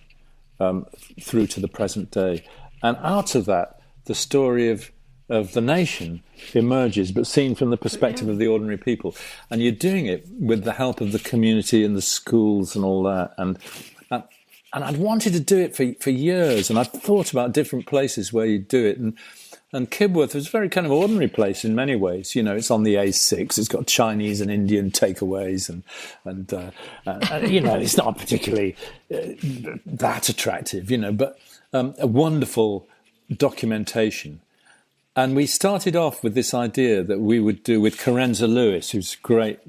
[0.59, 0.85] um,
[1.19, 2.43] through to the present day.
[2.83, 4.91] And out of that, the story of,
[5.29, 6.21] of the nation
[6.53, 9.15] emerges, but seen from the perspective of the ordinary people.
[9.49, 13.03] And you're doing it with the help of the community and the schools and all
[13.03, 13.33] that.
[13.37, 13.57] And,
[14.11, 14.23] and,
[14.73, 18.33] and I'd wanted to do it for, for years, and I'd thought about different places
[18.33, 18.97] where you'd do it.
[18.97, 19.17] And,
[19.71, 22.35] and Kibworth was a very kind of ordinary place in many ways.
[22.35, 23.57] You know, it's on the A6.
[23.57, 25.83] It's got Chinese and Indian takeaways, and
[26.25, 26.71] and, uh,
[27.05, 28.75] and, and, you know, it's not particularly
[29.11, 29.19] uh,
[29.85, 30.91] that attractive.
[30.91, 31.39] You know, but
[31.73, 32.87] um, a wonderful
[33.35, 34.41] documentation.
[35.15, 39.13] And we started off with this idea that we would do with Carenza Lewis, who's
[39.13, 39.59] a great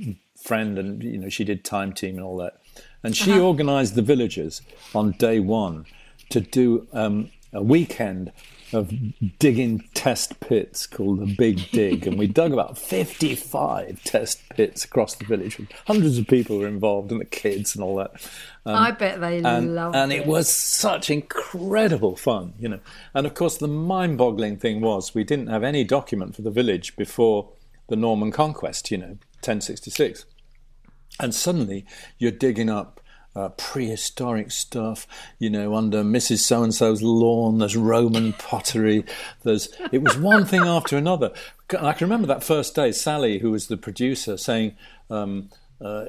[0.43, 2.55] friend, and you know, she did Time Team and all that.
[3.03, 3.43] and she Uh-huh.
[3.49, 4.63] organised the villagers
[4.95, 5.85] on day one
[6.31, 8.33] to do um, a weekend
[8.75, 8.93] of
[9.39, 15.15] digging test pits called the Big Dig, and we dug about fifty-five test pits across
[15.15, 15.61] the village.
[15.87, 18.13] Hundreds of people were involved, and the kids and all that.
[18.67, 20.17] Um, I bet they and, loved and it.
[20.17, 22.81] And it was such incredible fun, you know.
[23.15, 26.97] And of course, the mind-boggling thing was we didn't have any document for the village
[26.97, 27.51] before
[27.89, 30.25] the Norman conquest, you know, 1066,
[31.21, 31.85] and suddenly
[32.19, 33.01] you're digging up.
[33.37, 35.09] Uh, prehistoric stuff,
[35.41, 36.39] you know, under Mrs.
[36.39, 37.59] So and So's lawn.
[37.59, 39.05] There's Roman pottery.
[39.43, 41.33] There's it was one thing after another.
[41.77, 42.93] I can remember that first day.
[42.93, 44.77] Sally, who was the producer, saying,
[45.11, 46.05] um, uh,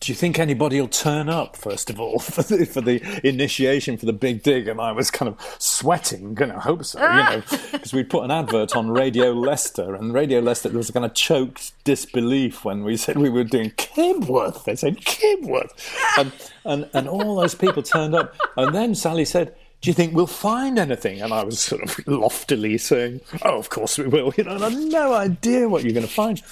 [0.00, 3.96] do you think anybody will turn up first of all for the, for the initiation
[3.96, 7.42] for the big dig and i was kind of sweating gonna hope so you know
[7.72, 11.72] because we put an advert on radio leicester and radio leicester was kind of choked
[11.84, 15.70] disbelief when we said we were doing kibworth they said kibworth
[16.18, 16.32] and,
[16.64, 20.26] and and all those people turned up and then sally said do you think we'll
[20.26, 21.22] find anything?
[21.22, 24.62] And I was sort of loftily saying, "Oh, of course we will." You know, and
[24.62, 26.42] I had no idea what you're going to find.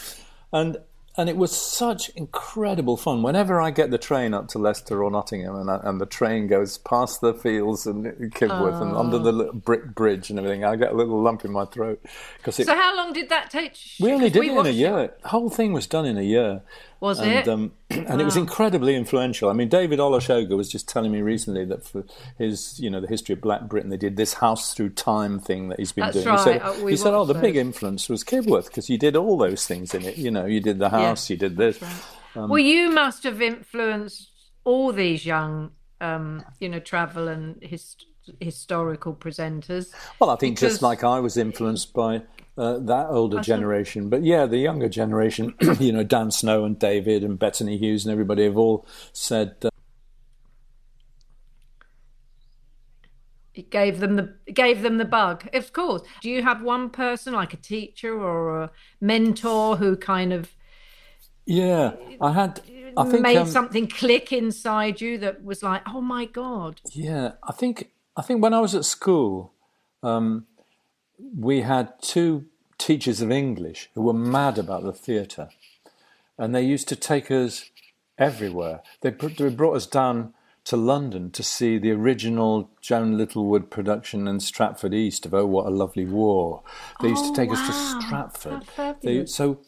[0.50, 0.78] And
[1.18, 3.22] and it was such incredible fun.
[3.22, 6.46] Whenever I get the train up to Leicester or Nottingham, and, I, and the train
[6.46, 9.36] goes past the fields and Kibworth and under the oh.
[9.36, 12.00] little brick bridge and everything, I get a little lump in my throat
[12.36, 12.66] because it.
[12.66, 13.76] So how long did that take?
[13.98, 15.12] we only did we it in a year.
[15.22, 16.62] The whole thing was done in a year.
[17.00, 17.48] Was and, it?
[17.48, 19.48] Um, and it was incredibly influential.
[19.48, 22.04] I mean, David Olusoga was just telling me recently that for
[22.36, 25.68] his, you know, the history of Black Britain, they did this house through time thing
[25.68, 26.26] that he's been That's doing.
[26.26, 26.38] right.
[26.38, 29.14] He said, Uh, he said "Oh, the watched big influence was Kibworth because you did
[29.16, 30.16] all those things in it.
[30.16, 31.80] You know, you did the house, you did this."
[32.34, 34.30] Um, well, you must have influenced
[34.64, 37.96] all these young, um, you know, travel and his,
[38.40, 39.92] historical presenters.
[40.18, 42.22] Well, I think Because- just like I was influenced by
[42.58, 47.22] uh, that older generation, but yeah, the younger generation, you know, Dan Snow and David
[47.22, 49.56] and Bettany Hughes and everybody have all said.
[49.62, 49.70] Uh,
[53.54, 55.48] It gave them the gave them the bug.
[55.52, 56.02] Of course.
[56.22, 60.52] Do you have one person like a teacher or a mentor who kind of
[61.48, 62.60] yeah, I had.
[62.96, 66.82] I think made um, something click inside you that was like, oh my god.
[66.92, 69.54] Yeah, I think I think when I was at school,
[70.02, 70.46] um,
[71.36, 72.46] we had two
[72.78, 75.50] teachers of English who were mad about the theatre,
[76.36, 77.70] and they used to take us
[78.16, 78.80] everywhere.
[79.00, 84.38] They, they brought us down to London to see the original Joan Littlewood production in
[84.38, 86.62] Stratford East of Oh What a Lovely War.
[87.00, 89.00] They used to Oh, take us to oh, Stratford.
[89.02, 89.60] They, so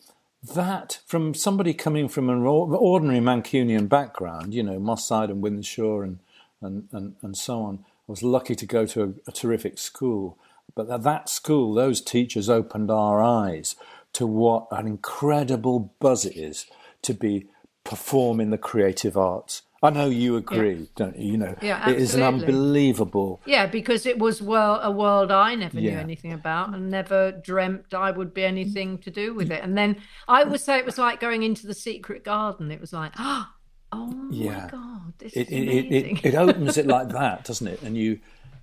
[0.55, 6.03] that from somebody coming from an ordinary Mancunian background, you know, Moss Side and Windsor
[6.03, 6.19] and,
[6.61, 10.39] and, and, and so on, I was lucky to go to a, a terrific school.
[10.75, 13.77] But at that school, those teachers opened our eyes
[14.15, 16.67] to what an incredible buzz it is
[17.03, 17.47] to be
[17.85, 19.63] performing the creative arts.
[19.83, 21.33] I know you agree, don't you?
[21.33, 23.41] You know, Yeah, it is an unbelievable.
[23.47, 27.95] Yeah, because it was well a world I never knew anything about and never dreamt
[27.95, 29.53] I would be anything to do with mm.
[29.57, 29.65] it.
[29.65, 29.97] And then
[30.29, 32.71] I would say it was like going into the secret garden.
[32.71, 33.47] It was like, oh
[33.93, 34.69] my Yeah.
[34.71, 37.81] god, this it, is it, it, it, it opens it like that, doesn't it?
[37.81, 38.21] And you,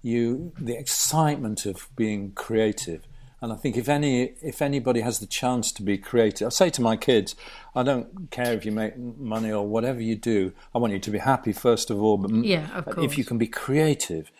[0.07, 3.01] you, the excitement of being creative.
[3.39, 6.69] And I think if any, if anybody has the chance to be creative, I say
[6.71, 7.35] to my kids,
[7.75, 10.53] I don't care if you make money or whatever you do.
[10.73, 12.17] I want you to be happy first of all.
[12.17, 14.31] But Yeah, of if you can be creative,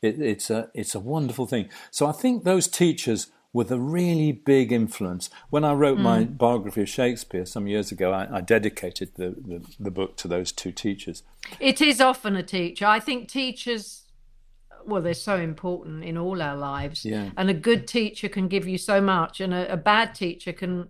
[0.00, 1.68] it, it's a, it's a wonderful thing.
[1.90, 5.28] So I think those teachers were the really big influence.
[5.50, 6.38] When I wrote my Mm.
[6.38, 10.52] biography of Shakespeare some years ago, I, I dedicated the, the, the book to those
[10.52, 11.22] two teachers.
[11.60, 12.86] It is often a teacher.
[12.86, 14.02] I think teachers,
[14.86, 17.04] well, they're so important in all our lives.
[17.04, 17.30] Yeah.
[17.36, 20.88] And a good teacher can give you so much, and a, a bad teacher can,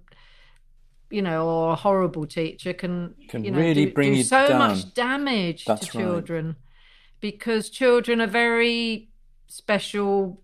[1.10, 4.24] you know, or a horrible teacher can, Can you know, really do, bring do you
[4.24, 4.58] so down.
[4.58, 6.04] much damage That's to right.
[6.04, 6.56] children
[7.20, 9.10] because children are very
[9.46, 10.42] special.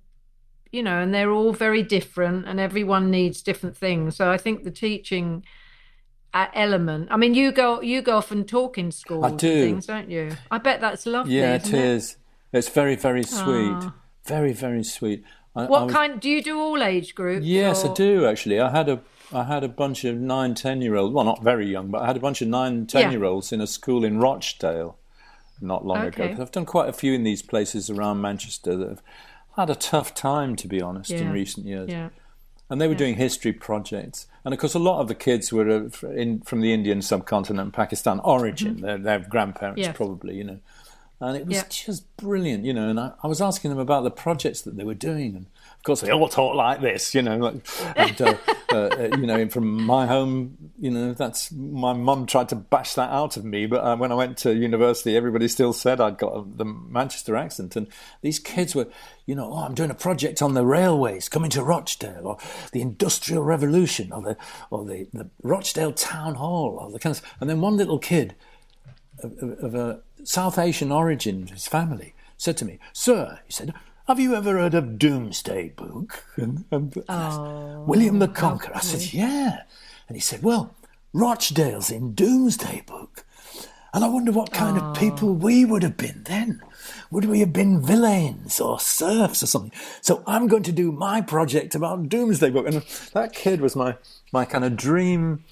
[0.71, 4.17] You know, and they're all very different, and everyone needs different things.
[4.17, 5.45] So I think the teaching
[6.35, 7.09] uh, element.
[7.11, 9.63] I mean, you go you go off and talk in schools and do.
[9.63, 10.33] things, don't you?
[10.51, 11.37] I bet that's lovely.
[11.37, 12.17] Yeah, it is.
[12.53, 13.73] It's very, very sweet.
[13.73, 13.95] Ah.
[14.25, 15.25] Very, very sweet.
[15.57, 16.21] I, I What was- kind?
[16.21, 17.45] Do you do all age groups?
[17.47, 18.61] Yes, I do actually.
[18.61, 19.01] I had a
[19.35, 21.15] I had a bunch of nine, ten year olds.
[21.15, 23.11] Well, not very young, but I had a bunch of nine, ten Yeah.
[23.13, 24.99] year olds in a school in Rochdale
[25.61, 26.09] not long ago.
[26.25, 26.29] Okay.
[26.33, 29.03] 'Cause I've done quite a few in these places around Manchester that have
[29.57, 31.89] had a tough time, to be honest, in recent years.
[31.89, 32.09] Yeah.
[32.69, 34.27] And they were doing history projects.
[34.45, 38.19] And of course, a lot of the kids were in, from the Indian subcontinent, Pakistan
[38.25, 38.81] origin.
[38.81, 39.97] Their, their grandparents, Yes.
[39.97, 40.59] probably, you know.
[41.23, 41.65] And it was Yeah.
[41.69, 42.89] just brilliant, you know.
[42.89, 45.83] And I, I was asking them about the projects that they were doing, and of
[45.85, 47.37] course they all talk like this, you know.
[47.37, 47.55] Like,
[47.97, 48.35] and, uh,
[48.73, 52.95] uh, uh, you know, from my home, you know, that's my mum tried to bash
[52.95, 56.19] that out of me, but uh, when I went to university, everybody still said I'd
[56.19, 57.87] got the Manchester accent, and
[58.21, 58.89] these kids were,
[59.27, 62.39] you know, oh, I'm doing a project on the railways coming to Rochdale, or
[62.73, 64.37] the Industrial Revolution, or the
[64.71, 68.35] or the, the Rochdale Town Hall, or the kind of, and then one little kid
[69.23, 69.33] of,
[69.63, 73.75] of a South Asian origin, his family, said to me, Sir, he said,
[74.09, 76.25] have you ever heard of Domesday Book?
[76.37, 78.77] And, and William the Conqueror.
[78.77, 79.63] I said, Yeah.
[80.09, 80.75] And he said, Well,
[81.13, 83.25] Rochdale's in Domesday Book.
[83.95, 86.63] And I wonder what kind of people we would have been then.
[87.11, 89.73] Would we have been villains or serfs or something?
[90.01, 92.67] So I'm going to do my project about Domesday Book.
[92.67, 92.83] And
[93.13, 93.97] that kid was my,
[94.33, 95.45] my kind of dream.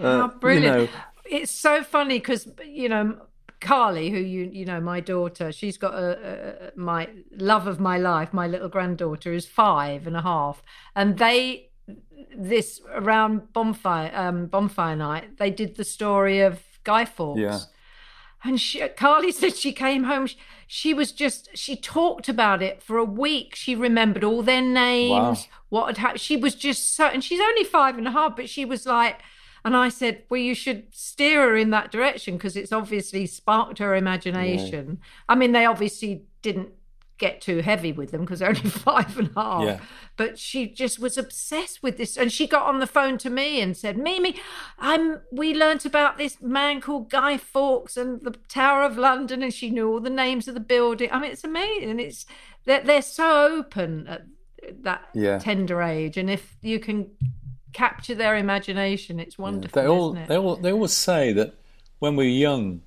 [0.00, 0.64] Uh, brilliant!
[0.64, 0.88] You know,
[1.26, 3.18] It's so funny because you know
[3.60, 7.98] Carly, who you you know my daughter, she's got a, a my love of my
[7.98, 8.32] life.
[8.32, 10.62] My little granddaughter is five and a half,
[10.96, 11.70] and they
[12.36, 17.40] this around bonfire um, bonfire night they did the story of Guy Fawkes.
[17.40, 17.58] Yeah.
[18.42, 20.26] And she, Carly said she came home.
[20.26, 23.54] She, she was just, she talked about it for a week.
[23.54, 25.36] She remembered all their names, Wow.
[25.68, 26.20] what had happened.
[26.20, 29.20] She was just so, and she's only five and a half, but she was like,
[29.64, 33.78] and I said, well, you should steer her in that direction because it's obviously sparked
[33.78, 35.00] her imagination.
[35.28, 36.70] I mean, they obviously didn't
[37.18, 39.64] get too heavy with them because they're only five and a half.
[39.64, 39.80] Yeah.
[40.16, 43.60] But she just was obsessed with this, and she got on the phone to me
[43.60, 44.36] and said, "Mimi,
[44.78, 45.20] I'm.
[45.30, 49.68] We learnt about this man called Guy Fawkes and the Tower of London, and she
[49.70, 51.10] knew all the names of the building.
[51.12, 52.00] I mean, it's amazing.
[52.00, 52.24] It's
[52.64, 54.22] they're, they're so open at
[54.82, 55.38] that Yeah.
[55.38, 57.10] tender age, and if you can
[57.72, 59.80] capture their imagination, it's wonderful.
[59.80, 60.28] They all, isn't it?
[60.28, 61.54] they all, they always say that
[61.98, 62.82] when we're young,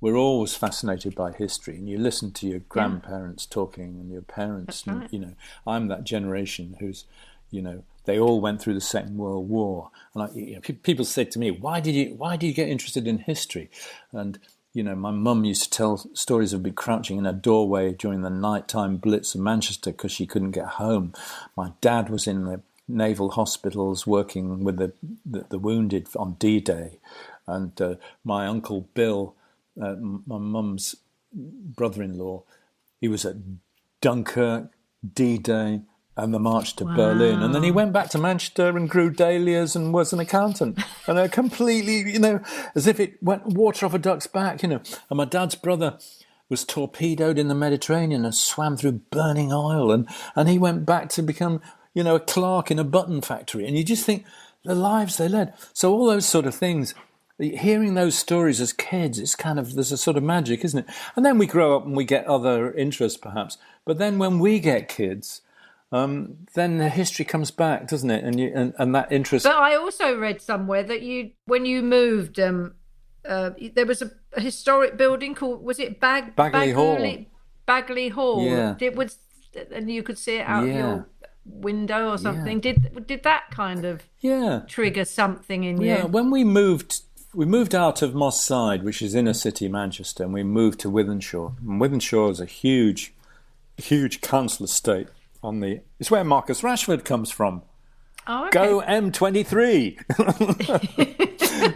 [0.00, 4.86] we're always fascinated by history, and you listen to your grandparents talking and your parents.
[4.86, 5.08] And.
[5.10, 5.34] You know,
[5.66, 7.04] I'm that generation who's,
[7.50, 10.74] you know, they all went through the Second World War, and I, you know, pe-
[10.74, 13.70] people say to me, "Why did you, why do you get interested in history?"
[14.12, 14.38] And
[14.74, 18.22] you know, my mum used to tell stories of me crouching in a doorway during
[18.22, 21.14] the nighttime blitz of Manchester because she couldn't get home.
[21.56, 24.92] My dad was in the naval hospitals working with the,
[25.24, 26.98] the, the wounded on D Day.
[27.46, 27.94] And uh,
[28.24, 29.34] my uncle Bill,
[29.80, 30.96] uh, m- my mum's
[31.32, 32.42] brother in law,
[33.00, 33.36] he was at
[34.00, 34.70] Dunkirk,
[35.14, 35.82] D Day,
[36.16, 37.42] and the march to Berlin.
[37.42, 40.78] And then he went back to Manchester and grew dahlias and was an accountant.
[41.06, 42.40] And a completely, you know,
[42.74, 44.80] as if it went water off a duck's back, you know.
[45.10, 45.98] And my dad's brother
[46.48, 49.90] was torpedoed in the Mediterranean and swam through burning oil.
[49.90, 51.60] And, and he went back to become,
[51.94, 53.66] you know, a clerk in a button factory.
[53.66, 54.24] And you just think
[54.64, 55.54] the lives they led.
[55.72, 56.94] So all those sort of things.
[57.38, 60.94] Hearing those stories as kids, it's kind of there's a sort of magic, isn't it?
[61.16, 63.58] And then we grow up and we get other interests, perhaps.
[63.84, 65.40] But then when we get kids,
[65.90, 68.22] um, then the history comes back, doesn't it?
[68.22, 69.44] And you, and, and that interest.
[69.46, 72.74] But I also read somewhere that you, when you moved, um,
[73.28, 76.96] uh, there was a, a historic building called was it Bag Baguley Hall.
[76.98, 77.26] Baguley-
[77.66, 78.44] Baguley Hall.
[78.44, 78.76] Yeah.
[78.78, 79.18] It was,
[79.72, 80.78] and you could see it out Yeah.
[80.78, 81.08] your
[81.44, 82.60] window or something.
[82.60, 85.88] Did did that kind of yeah, trigger something in you?
[85.88, 86.04] yeah.
[86.04, 87.02] When we moved,
[87.34, 90.90] we moved out of Moss Side, which is inner city Manchester, and we moved to
[90.90, 91.58] Wythenshawe.
[91.58, 93.14] And Wythenshawe is a huge,
[93.76, 95.08] huge council estate
[95.42, 95.80] on the.
[95.98, 97.62] It's where Marcus Rashford comes from.
[98.26, 98.58] Oh, okay.
[98.58, 100.00] Go M23.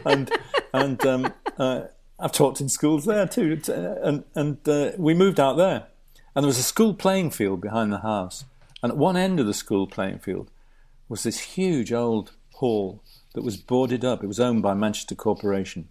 [0.07, 0.31] and
[0.73, 1.83] and um, uh,
[2.19, 3.61] I've taught in schools there too.
[3.69, 5.89] And and uh, we moved out there,
[6.35, 8.45] and there was a school playing field behind the house.
[8.83, 10.51] And at one end of the school playing field
[11.09, 13.03] was this huge old hall
[13.35, 14.23] that was boarded up.
[14.23, 15.89] It was owned by Manchester Corporation,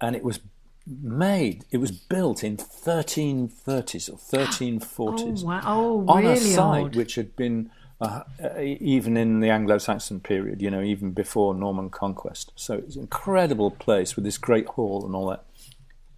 [0.00, 0.40] and it was
[0.86, 1.64] made.
[1.70, 5.60] It was built in 1330s or 1340s Oh wow!
[5.64, 6.96] Oh, on really a site old.
[6.96, 11.90] which had been uh, uh, even in the Anglo-Saxon period, you know, even before Norman
[11.90, 12.52] conquest.
[12.56, 15.44] So it's an incredible place with this great hall and all that.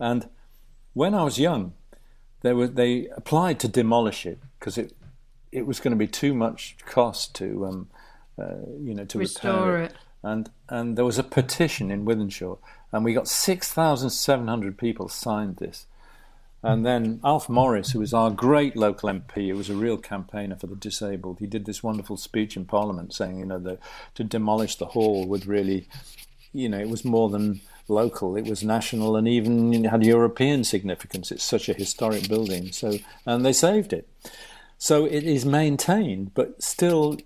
[0.01, 0.29] And
[0.95, 1.75] when I was young,
[2.43, 4.95] they were they applied to demolish it because it
[5.57, 7.89] it was going to be too much cost to um,
[8.39, 9.95] uh, you know to Restore repair it.
[10.23, 12.59] And and there was a petition in Wythenshawe,
[12.93, 15.87] and we got six thousand seven hundred people signed this.
[16.63, 20.57] And then Alf Morris, who was our great local MP, who was a real campaigner
[20.57, 23.79] for the disabled, he did this wonderful speech in Parliament saying, you know, the,
[24.17, 25.87] to demolish the hall would really,
[26.53, 31.31] you know, it was more than local, it was national and even had European significance.
[31.31, 32.73] It's such a historic building.
[32.73, 34.09] So, and they saved it.
[34.79, 37.17] So it is maintained, but still,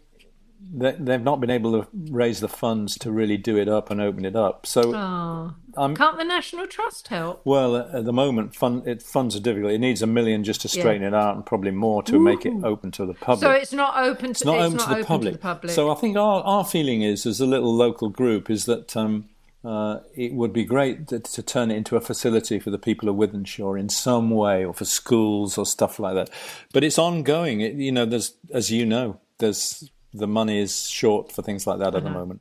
[0.72, 4.00] they, they've not been able to raise the funds to really do it up and
[4.00, 4.66] open it up.
[4.66, 5.54] So, Oh.
[5.94, 7.42] Can't the National Trust help?
[7.44, 9.72] well, at the moment, fund, it, funds are difficult.
[9.72, 12.54] It needs a million just to straighten it out, and probably more to make it
[12.64, 13.40] open to the public.
[13.40, 15.32] So it's not open to, it's not, open, to, the public.
[15.32, 15.72] to the public.
[15.72, 19.28] So I think our, our feeling is, as a little local group, is that um,
[19.64, 23.08] uh, it would be great to, to turn it into a facility for the people
[23.08, 26.30] of Wythenshawe in some way, or for schools or stuff like that.
[26.72, 27.60] But it's ongoing.
[27.60, 31.78] It, you know, there's as you know, there's the money is short for things like
[31.78, 32.40] that at the moment.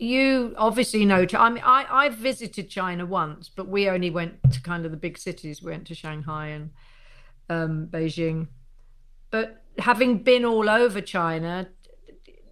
[0.00, 1.26] you obviously know.
[1.34, 4.96] I mean, I I've visited China once, but we only went to kind of the
[4.96, 5.62] big cities.
[5.62, 6.70] We went to Shanghai and
[7.50, 8.48] um, Beijing.
[9.30, 11.68] But having been all over China,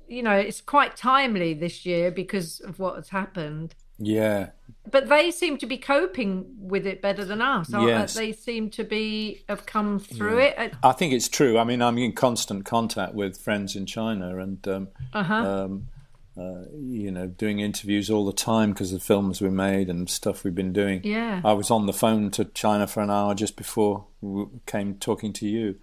[0.09, 3.75] you know, it's quite timely this year because of what has happened.
[4.01, 4.51] Yeah,
[4.89, 7.69] But they seem to be coping with it better than us.
[7.73, 8.15] Yes.
[8.15, 10.55] They seem to be have come through it.
[10.57, 11.59] Uh, I think it's true.
[11.59, 15.35] I mean, I'm in constant contact with friends in China, and um, Uh-huh.
[15.35, 15.89] um,
[16.37, 20.45] uh, you know, doing interviews all the time because of films we made and stuff
[20.45, 21.01] we've been doing.
[21.03, 21.41] Yeah.
[21.45, 25.33] I was on the phone to China for an hour just before we came talking
[25.33, 25.75] to you,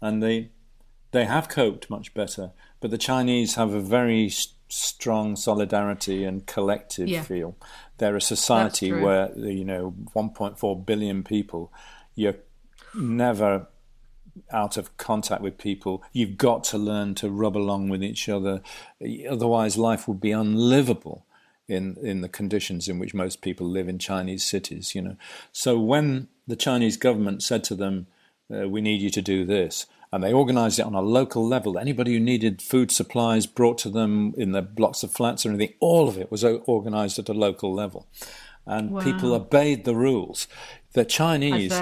[0.00, 0.50] and they
[1.10, 2.52] they have coped much better.
[2.84, 4.28] But the Chinese have a very
[4.68, 7.22] strong solidarity and collective Yeah.
[7.22, 7.56] feel.
[7.96, 11.72] They're a society where you know 1.4 billion people.
[12.14, 12.36] You're
[12.94, 13.68] never
[14.50, 16.02] out of contact with people.
[16.12, 18.60] You've got to learn to rub along with each other.
[19.30, 21.24] Otherwise, life would be unlivable
[21.66, 24.94] in in the conditions in which most people live in Chinese cities.
[24.94, 25.16] You know,
[25.52, 28.08] so when the Chinese government said to them,
[28.54, 31.76] uh, "We need you to do this," and they organised it on a local level,
[31.76, 35.74] anybody who needed food supplies brought to them in their blocks of flats or anything,
[35.80, 38.06] all of it was organised at a local level,
[38.64, 40.46] and people obeyed the rules.
[40.92, 41.72] The Chinese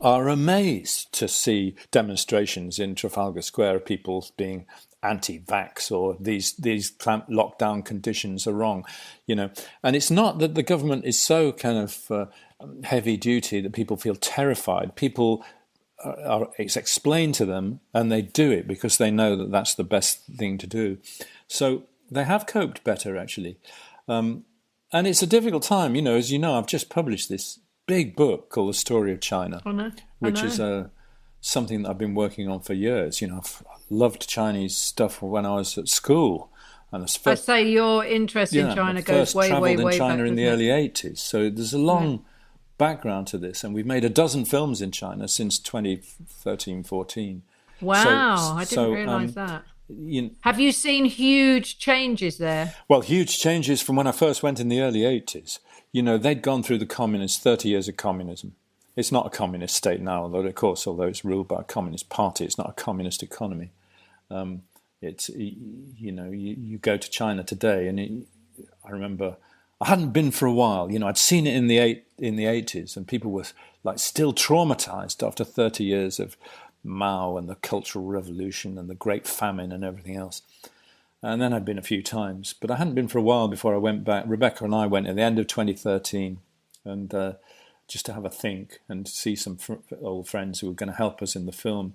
[0.00, 4.64] are amazed to see demonstrations in Trafalgar Square of people being
[5.02, 8.86] anti-vax or these these clamp lockdown conditions are wrong,
[9.26, 9.50] you know.
[9.82, 12.26] And it's not that the government is so kind of uh,
[12.84, 14.96] heavy duty that people feel terrified.
[14.96, 15.44] People
[16.04, 19.84] are, it's explained to them and they do it because they know that that's the
[19.84, 20.98] best thing to do.
[21.48, 23.58] So they have coped better actually.
[24.08, 24.44] Um,
[24.92, 26.16] and it's a difficult time, you know.
[26.16, 29.72] As you know, I've just published this big book called The Story of China, I
[29.72, 29.86] know.
[29.86, 30.48] I which know.
[30.48, 30.88] is uh,
[31.40, 33.22] something that I've been working on for years.
[33.22, 36.50] You know, I've loved Chinese stuff when I was at school,
[36.90, 39.96] and the I say your interest yeah, in China goes first way, way, in way
[39.96, 40.28] China back.
[40.28, 40.50] in the it?
[40.50, 41.18] early '80s.
[41.18, 42.24] So there's a long
[42.78, 47.42] background to this, and we've made a dozen films in China since 2013, 14.
[47.80, 49.64] Wow, I didn't so, realise um, that.
[49.88, 52.74] You, Have you seen huge changes there?
[52.88, 55.58] Well, huge changes from when I first went in the early 80s.
[55.90, 58.54] You know, they'd gone through the communist 30 years of communism.
[58.96, 62.08] It's not a communist state now, although, of course, although it's ruled by a communist
[62.08, 63.70] party, it's not a communist economy.
[64.30, 64.62] Um,
[65.00, 68.10] it's, you know, you, you go to China today, and it,
[68.84, 69.36] I remember
[69.82, 70.92] I hadn't been for a while.
[70.92, 73.46] You know, I'd seen it in the eight, in the 80s, and people were
[73.82, 76.36] like still traumatized after 30 years of
[76.84, 80.42] Mao and the Cultural Revolution and the Great Famine and everything else.
[81.20, 83.74] And then I'd been a few times, but I hadn't been for a while before
[83.74, 84.24] I went back.
[84.26, 86.38] Rebecca and I went at the end of 2013,
[86.84, 87.32] and uh,
[87.88, 90.96] just to have a think and see some fr- old friends who were going to
[90.96, 91.94] help us in the film.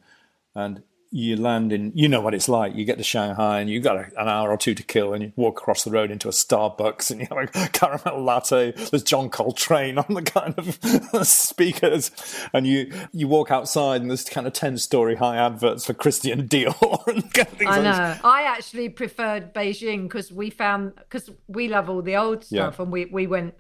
[0.54, 0.84] And
[1.18, 2.76] you land in, you know what it's like.
[2.76, 5.24] You get to Shanghai and you've got a, an hour or two to kill, and
[5.24, 8.72] you walk across the road into a Starbucks and you have a caramel latte.
[8.74, 12.12] There's John Coltrane on the kind of speakers,
[12.54, 16.48] and you you walk outside and there's kind of ten story high adverts for Christian
[16.48, 18.18] Dior and kind of things I like know.
[18.24, 22.68] I actually preferred Beijing because we found because we love all the old Yeah.
[22.68, 23.56] stuff, and we we went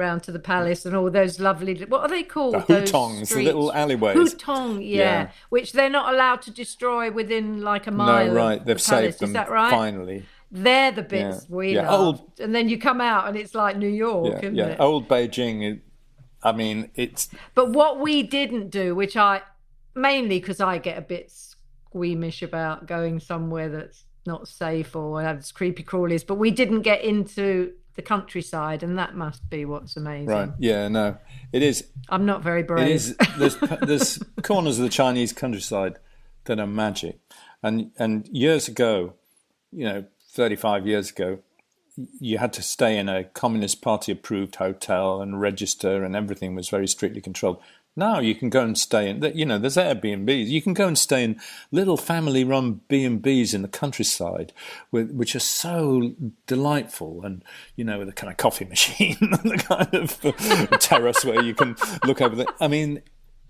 [0.00, 1.74] round to the palace and all those lovely.
[1.84, 2.54] What are they called?
[2.54, 4.16] The Those hutongs, the little alleyways.
[4.34, 5.30] Hutong, yeah, Yeah.
[5.50, 8.26] which they're not allowed to destroy within like a mile.
[8.26, 8.64] No, right.
[8.64, 9.70] They've the saved them Is that right?
[9.70, 10.24] finally.
[10.50, 11.56] They're the bits Yeah.
[11.56, 11.90] we Yeah.
[11.96, 14.66] Old- And then you come out and it's like New York, Yeah, isn't yeah.
[14.68, 14.80] it?
[14.80, 15.80] Old Beijing.
[16.42, 19.42] I mean, it's But what we didn't do, which I
[19.94, 25.52] mainly because I get a bit squeamish about going somewhere that's not safe or has
[25.52, 30.26] creepy crawlies, but we didn't get into the countryside, and that must be what's amazing.
[30.26, 30.50] right.
[30.58, 31.18] Yeah, no,
[31.52, 31.86] it is.
[32.08, 32.88] I'm not very brave.
[32.88, 33.16] It is.
[33.36, 35.98] There's there's corners of the Chinese countryside
[36.44, 37.20] that are magic,
[37.62, 39.14] and and years ago,
[39.70, 41.40] you know, 35 years ago,
[42.18, 46.70] you had to stay in a Communist Party approved hotel and register, and everything was
[46.70, 47.60] very strictly controlled.
[47.96, 50.46] Now you can go and stay in, you know, there's Airbnbs.
[50.46, 51.40] You can go and stay in
[51.72, 54.52] little family-run B and Bs in the countryside,
[54.92, 56.14] with, which are so
[56.46, 61.24] delightful, and you know, with a kind of coffee machine, and the kind of terrace
[61.24, 62.46] where you can look over the.
[62.60, 63.02] I mean,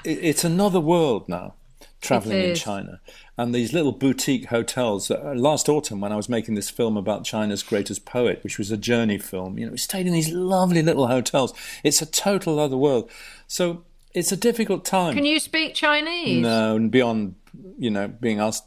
[0.05, 1.55] it, it's another world now,
[2.01, 2.55] traveling in.
[2.55, 3.01] China.
[3.36, 5.11] And these little boutique hotels.
[5.11, 8.70] Uh, last autumn, when I was making this film about China's greatest poet, which was
[8.70, 11.53] a journey film, you know, we stayed in these lovely little hotels.
[11.84, 13.11] It's a total other world.
[13.47, 13.84] So
[14.14, 15.14] it's a difficult time.
[15.14, 16.42] Can you speak Chinese?
[16.42, 17.34] No, and beyond,
[17.78, 18.64] you know, being asked,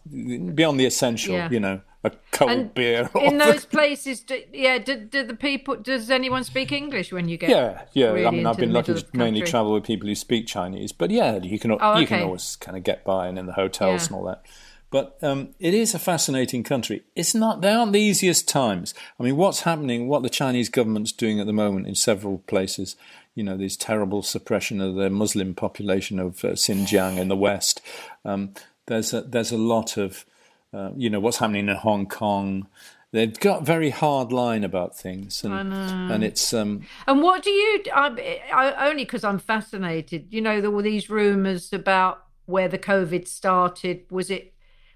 [0.55, 1.49] beyond the essential, Yeah.
[1.49, 3.09] you know, a cold And beer.
[3.21, 5.75] in those places, do, yeah, do, do the people?
[5.77, 7.49] Does anyone speak English when you get?
[7.49, 8.07] Yeah, yeah.
[8.11, 11.11] really I mean, I've been lucky to mainly travel with people who speak Chinese, but
[11.11, 14.01] yeah, you can Oh, you can always kind of get by and in the hotels
[14.03, 14.07] Yeah.
[14.07, 14.45] and all that.
[14.93, 17.01] But um, it is a fascinating country.
[17.15, 18.93] It's not; they aren't the easiest times.
[19.19, 20.07] I mean, what's happening?
[20.07, 22.95] What the Chinese government's doing at the moment in several places.
[23.33, 27.81] You know, this terrible suppression of the Muslim population of uh, Xinjiang in the West.
[28.23, 28.53] Um,
[28.85, 30.25] there's a, there's a lot of
[30.71, 32.67] uh, you know what's happening in Hong Kong.
[33.13, 37.83] They've got very hard line about things, and and it's um, And what do you?
[37.95, 40.27] I, I, only because I'm fascinated.
[40.29, 44.05] You know, there were these rumours about where the COVID started.
[44.11, 44.52] Was it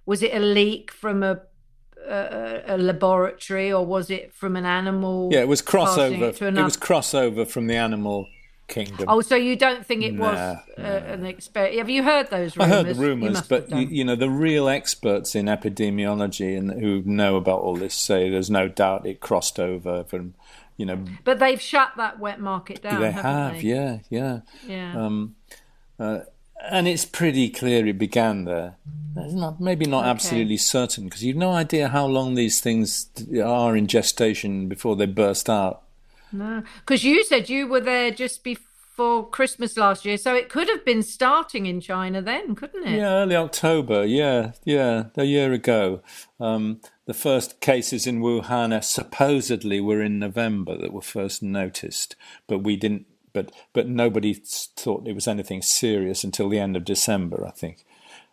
[0.08, 1.42] was it a leak from a
[2.08, 5.30] a, a laboratory or was it from an animal?
[5.32, 6.30] Yeah, it was crossover.
[6.30, 8.28] it It, was crossover from the animal
[8.68, 9.06] kingdom.
[9.08, 10.36] Oh, so you don't think it was
[10.78, 11.78] Nah, uh, an experiment?
[11.80, 12.72] Have you heard those Rumors?
[12.72, 16.72] I heard the rumours, must but you, you know the real experts in epidemiology and
[16.82, 20.34] who know about all this say there's no doubt it crossed over from,
[20.78, 23.02] you know, but they've shut that wet market down.
[23.02, 23.62] they haven't have, they?
[23.62, 25.06] yeah, yeah, Yeah.
[25.06, 25.36] Um,
[26.70, 28.76] and it's pretty clear it began there.
[29.16, 30.10] It's not maybe not Okay.
[30.12, 33.10] absolutely certain because you've no idea how long these things
[33.44, 35.84] are in gestation before they burst out.
[36.32, 40.68] No, because you said you were there just before Christmas last year, so it could
[40.70, 42.98] have been starting in China then, couldn't it?
[42.98, 44.06] Yeah, early October.
[44.06, 46.02] Yeah, yeah, a year ago.
[46.40, 52.16] Um, the first cases in Wuhan uh, supposedly were in November that were first noticed,
[52.46, 53.07] but we didn't.
[53.38, 57.86] But but nobody thought it was anything serious until the end of December, I think.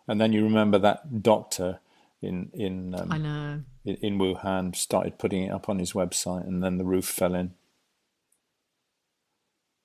[0.07, 1.79] And then you remember that doctor
[2.23, 3.61] in in um, I know.
[3.85, 7.35] in, in Wuhan started putting it up on his website, and then the roof fell
[7.35, 7.53] in.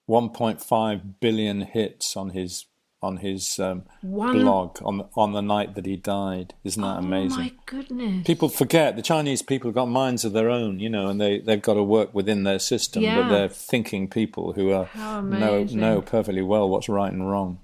[0.09, 2.65] 1.5 billion hits on his
[3.03, 6.55] on his um, One- blog on the, on the night that he died.
[6.65, 7.39] Isn't that Oh amazing?
[7.39, 8.27] my goodness!
[8.27, 11.39] People forget the Chinese people have got minds of their own, you know, and they
[11.41, 13.03] they've got to work within their system.
[13.03, 13.23] Yeah.
[13.23, 14.89] But they're thinking people who are
[15.23, 17.61] know know perfectly well what's right and wrong.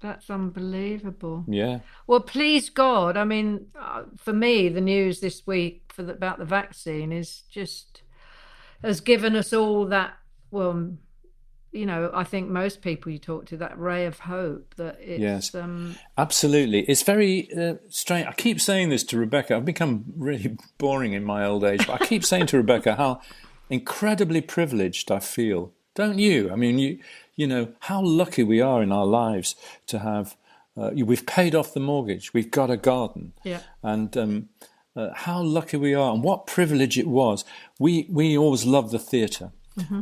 [0.00, 1.44] That's unbelievable.
[1.46, 6.14] Yeah, Well, please God, I mean, uh, for me, the news this week for the,
[6.14, 8.00] about the vaccine is just
[8.82, 10.14] has given us all that.
[10.50, 10.96] Well,
[11.72, 15.20] you know, I think most people you talk to that ray of hope that it's.
[15.20, 15.54] Yes.
[15.54, 16.80] Um, Absolutely.
[16.80, 18.26] It's very uh, strange.
[18.26, 19.56] I keep saying this to Rebecca.
[19.56, 23.20] I've become really boring in my old age, but I keep saying to Rebecca how
[23.68, 25.72] incredibly privileged I feel.
[25.94, 26.50] Don't you?
[26.50, 26.98] I mean, you,
[27.36, 29.54] you know, how lucky we are in our lives
[29.86, 30.36] to have.
[30.76, 32.32] Uh, we've paid off the mortgage.
[32.32, 33.32] We've got a garden.
[33.44, 33.60] Yeah.
[33.82, 34.48] And um,
[34.96, 37.44] uh, how lucky we are, and what privilege it was.
[37.78, 39.52] We we always loved the theatre,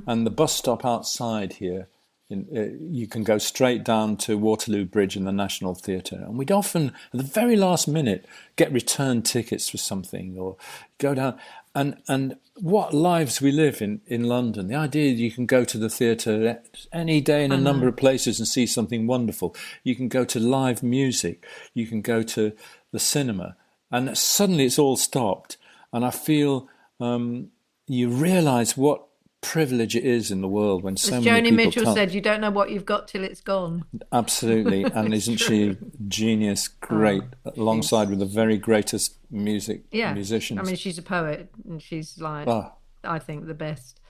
[0.07, 1.89] and the bus stop outside here.
[2.31, 6.37] In, uh, you can go straight down to Waterloo Bridge and the National Theatre, and
[6.37, 10.57] we'd often, at the very last minute, get return tickets for something or
[10.99, 11.39] go down.
[11.75, 14.69] And and what lives we live in in London.
[14.69, 16.61] The idea that you can go to the theatre
[16.93, 19.57] any day in a number of places and see something wonderful.
[19.83, 21.47] You can go to live music.
[21.73, 22.53] You can go to
[22.93, 23.57] the cinema,
[23.91, 25.57] and suddenly it's all stopped.
[25.93, 26.69] And I feel
[27.01, 27.53] um,
[27.87, 29.08] you realise what
[29.41, 32.13] privilege it is in the world when so as many Joni people Mitchell can't- said,
[32.13, 33.85] you don't know what you've got till it's gone.
[34.13, 35.77] Absolutely, and isn't she
[36.09, 36.69] genius?
[36.69, 37.23] Great,
[37.57, 40.13] alongside with the very greatest music Oh, Yeah.
[40.15, 40.61] musicians.
[40.61, 42.73] I mean, she's a poet and she's like, Ah,
[43.05, 44.01] I think, the best.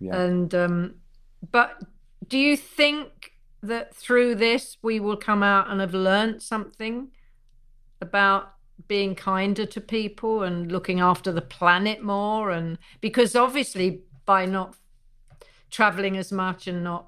[0.00, 0.16] yeah.
[0.16, 0.94] And um,
[1.52, 1.82] but
[2.26, 7.08] do you think that through this we will come out and have learnt something
[8.00, 8.54] about
[8.88, 12.50] being kinder to people and looking after the planet more?
[12.50, 14.76] And because obviously by not
[15.70, 17.06] traveling as much and not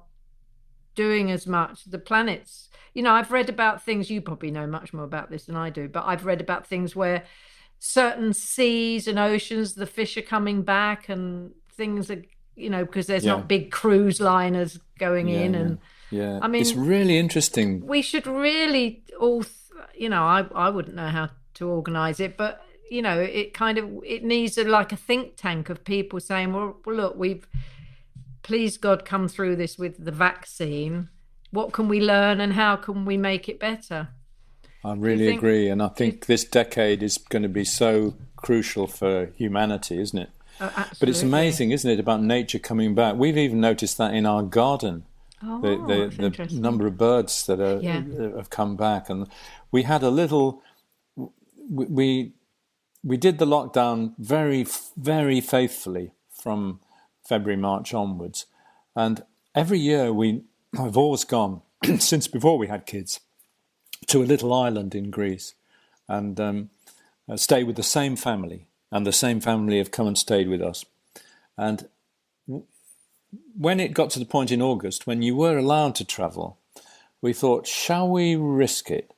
[0.95, 2.69] doing as much, the planet's.
[2.93, 4.09] You know, I've read about things.
[4.09, 6.95] You probably know much more about this than I do, but I've read about things
[6.95, 7.23] where
[7.79, 12.21] certain seas and oceans, the fish are coming back and things are,
[12.55, 13.33] you know, because there's Yeah.
[13.33, 15.53] not big cruise liners going Yeah, in.
[15.53, 15.59] yeah.
[15.59, 15.77] And
[16.11, 17.85] yeah, I mean- it's really interesting.
[17.85, 19.43] we should really all,
[19.95, 23.77] you know, I, I wouldn't know how to organize it, but, you know, it kind
[23.77, 27.47] of, it needs a, like a think tank of people saying, well, well, look, we've,
[28.43, 31.09] please God, come through this with the vaccine.
[31.51, 34.09] What can we learn and how can we make it better?
[34.83, 38.85] I really think- agree, and I think this decade is going to be so crucial
[38.87, 40.29] for humanity, isn't it?
[40.59, 43.15] Oh, But it's amazing, isn't it, about nature coming back?
[43.15, 45.05] We've even noticed that in our garden.
[45.41, 48.01] Oh, the, the, the number of birds that are, Yeah.
[48.37, 49.27] have come back, and
[49.71, 50.61] we had a little.
[51.69, 52.33] We
[53.03, 54.65] we, did the lockdown very
[54.97, 56.79] very faithfully from
[57.27, 58.45] February March onwards,
[58.95, 59.23] and
[59.53, 60.43] every year we
[60.77, 61.61] I've always gone
[61.99, 63.19] since before we had kids
[64.07, 65.53] to a little island in Greece,
[66.07, 66.69] and um,
[67.29, 70.61] uh, stay with the same family, and the same family have come and stayed with
[70.61, 70.85] us,
[71.57, 71.87] and
[73.57, 76.57] when it got to the point in August when you were allowed to travel,
[77.21, 79.13] we thought, shall we risk it?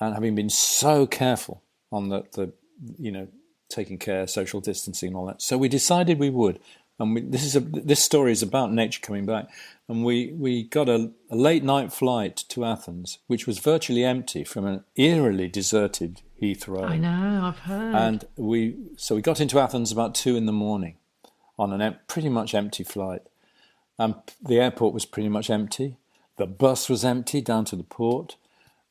[0.00, 1.62] And having been so careful
[1.92, 2.52] on the, the
[2.98, 3.28] you know,
[3.68, 6.58] taking care, social distancing, and all that, so we decided we would.
[6.98, 9.48] And we, this is a, this story is about nature coming back.
[9.88, 14.44] And we, we got a, a late night flight to Athens, which was virtually empty
[14.44, 16.84] from an eerily deserted Heathrow.
[16.84, 17.94] I know, I've heard.
[17.94, 20.96] And we so we got into Athens about two in the morning
[21.58, 23.22] on an em- pretty much empty flight.
[23.98, 25.96] And the airport was pretty much empty.
[26.36, 28.36] The bus was empty down to the port,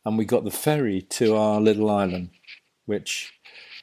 [0.04, 2.32] and we got the ferry to our little island,
[2.86, 3.34] which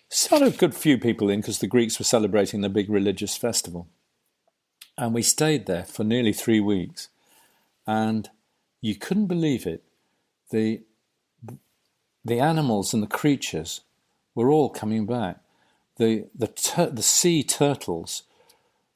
[0.08, 3.88] sort of good few people in because the Greeks were celebrating the big religious festival.
[4.98, 7.08] And we stayed there for nearly three weeks,
[7.86, 8.30] and
[8.80, 9.82] you couldn't believe it.
[10.50, 10.82] The
[12.24, 13.82] the animals and the creatures
[14.34, 15.40] were all coming back.
[15.96, 18.22] The the tur- the sea turtles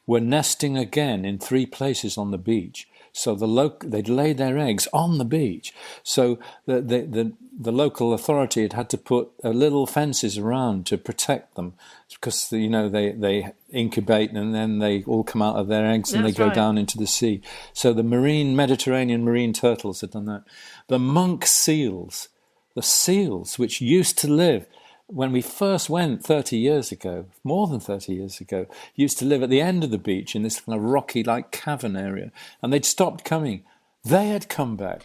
[0.06, 2.88] were nesting again in three places on the beach.
[3.12, 5.74] So the loc- they'd laid their eggs on the beach.
[6.02, 10.86] So the, the, the, the local authority had had to put uh, little fences around
[10.86, 11.74] to protect them
[12.08, 16.12] because, you know, they, they incubate and then they all come out of their eggs
[16.12, 16.54] and That's they go right.
[16.54, 17.42] down into the sea.
[17.72, 20.44] So the marine, Mediterranean marine turtles had done that.
[20.88, 22.28] The monk seals,
[22.74, 24.66] the seals which used to live
[25.12, 29.42] when we first went 30 years ago, more than 30 years ago, used to live
[29.42, 32.30] at the end of the beach in this kind of rocky like cavern area,
[32.62, 33.64] and they'd stopped coming.
[34.04, 35.02] They had come back.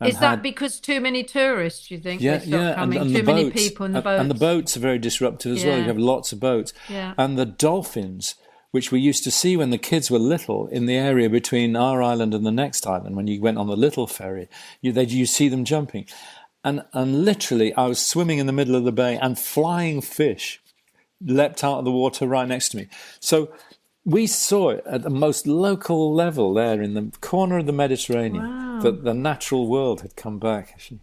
[0.00, 2.20] Is that because too many tourists, you think?
[2.22, 2.98] yeah, they yeah, and, coming?
[3.00, 4.20] and too the many boats, people in the boats.
[4.20, 5.76] and the boats are very disruptive as well.
[5.78, 7.14] You have lots of boats, Yeah.
[7.18, 8.36] and the dolphins,
[8.70, 12.00] which we used to see when the kids were little in the area between our
[12.00, 13.16] island and the next island.
[13.16, 14.48] When you went on the little ferry,
[14.80, 16.06] you they you see them jumping,
[16.64, 20.60] and and literally, I was swimming in the middle of the bay, and flying fish
[21.20, 22.88] leapt out of the water right next to me.
[23.20, 23.52] So.
[24.04, 28.78] We saw it at the most local level there in the corner of the Mediterranean
[28.80, 30.70] that the natural world had come back.
[30.72, 31.00] Actually.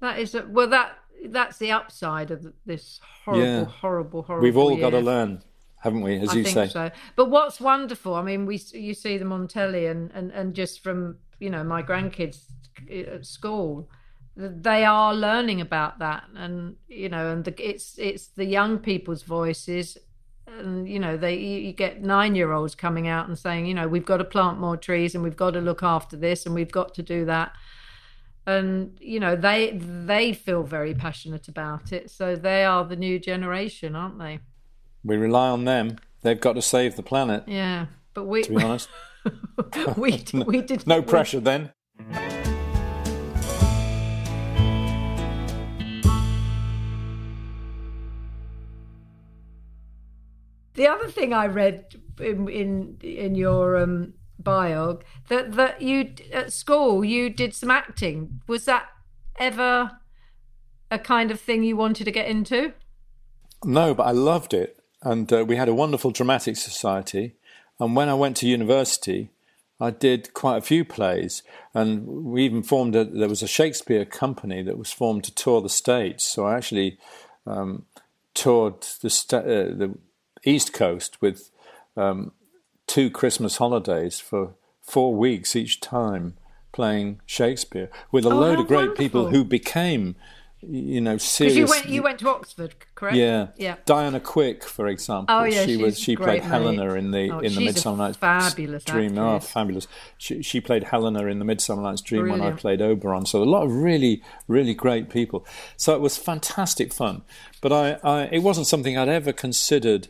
[0.00, 0.92] That is a, well, that
[1.26, 3.64] that's the upside of this horrible, Yeah.
[3.64, 4.42] horrible, horrible.
[4.42, 5.42] We've all got to learn,
[5.82, 6.16] haven't we?
[6.18, 6.68] As I you think say.
[6.68, 6.90] so.
[7.14, 10.82] But what's wonderful, I mean, we you see them on telly, and and and just
[10.82, 12.38] from you know my grandkids
[12.90, 13.90] uh, at school,
[14.40, 19.22] they are learning about that, and you know, and the, it's it's the young people's
[19.24, 19.98] voices.
[20.46, 23.86] And you know, they you get nine year olds coming out and saying, you know,
[23.88, 26.72] we've got to plant more trees and we've got to look after this and we've
[26.72, 27.52] got to do that.
[28.46, 32.10] And you know, they they feel very passionate about it.
[32.10, 34.38] So they are the new generation, aren't they?
[35.04, 35.98] We rely on them.
[36.22, 37.44] They've got to save the planet.
[37.46, 38.88] Yeah, but we To be honest,
[39.96, 41.72] we we did no we- pressure then.
[50.78, 56.52] The other thing I read in in, in your um, bio that that you at
[56.52, 58.42] school you did some acting.
[58.46, 58.86] Was that
[59.40, 59.98] ever
[60.88, 62.74] a kind of thing you wanted to get into?
[63.64, 67.34] No, but I loved it, and uh, we had a wonderful dramatic society.
[67.80, 69.30] And when I went to university,
[69.80, 71.42] I did quite a few plays,
[71.74, 73.04] and we even formed a.
[73.04, 76.22] There was a Shakespeare company that was formed to tour the states.
[76.22, 76.98] So I actually
[77.48, 77.86] um,
[78.32, 79.98] toured the sta- uh, the
[80.48, 81.50] East Coast with
[81.96, 82.32] um,
[82.86, 86.36] two Christmas holidays for four weeks each time,
[86.72, 90.16] playing Shakespeare with a Oh, load of great people who became,
[90.60, 91.56] you know, serious.
[91.56, 93.16] you went you went to Oxford, correct?
[93.16, 93.76] Yeah, yeah.
[93.84, 95.34] Diana Quick, for example.
[95.36, 98.16] Oh, yeah, she was she played great, Helena in the Oh, in the Midsummer Night's
[98.16, 99.18] fabulous Dream.
[99.18, 99.86] Oh, fabulous!
[100.16, 103.26] She, she played Helena in the Midsummer Night's Dream when I played Oberon.
[103.26, 105.46] So a lot of really really great people.
[105.76, 107.22] So it was fantastic fun.
[107.60, 110.08] But I, I it wasn't something I'd ever considered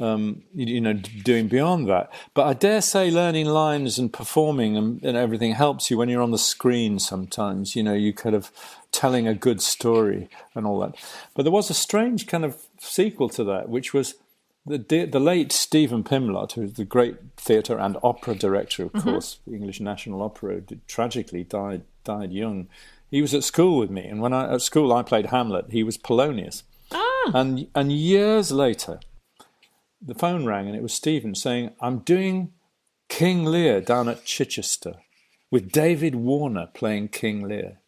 [0.00, 2.12] um, you, you know, doing beyond that.
[2.34, 6.22] But I dare say learning lines and performing and, and everything helps you when you're
[6.22, 7.76] on the screen sometimes.
[7.76, 8.50] You know, you kind of
[8.90, 10.94] telling a good story and all that.
[11.34, 14.14] But there was a strange kind of sequel to that, which was
[14.66, 19.54] the, the late Steven Pimlott, who's the great theatre and opera director, of course, the
[19.54, 22.68] English National Opera, did, tragically died died young.
[23.10, 25.66] He was at school with me, and when I at school I played Hamlet.
[25.70, 27.30] He was Polonius, ah.
[27.34, 29.00] and and years later,
[30.04, 32.52] the phone rang and it was Steven saying, I'm doing
[33.08, 34.94] King Lear down at Chichester.
[35.54, 37.78] with David Warner playing King Lear.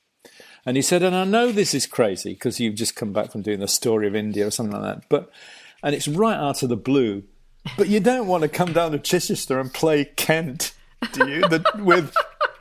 [0.65, 3.43] And he said, and I know this is crazy because you've just come back from
[3.43, 5.31] doing the story of India or something like that, but
[5.83, 7.25] and it's right out of the blue.
[7.77, 10.75] But you don't want to come down to Chichester and play Kent,
[11.13, 11.41] do you?
[11.41, 12.15] The, with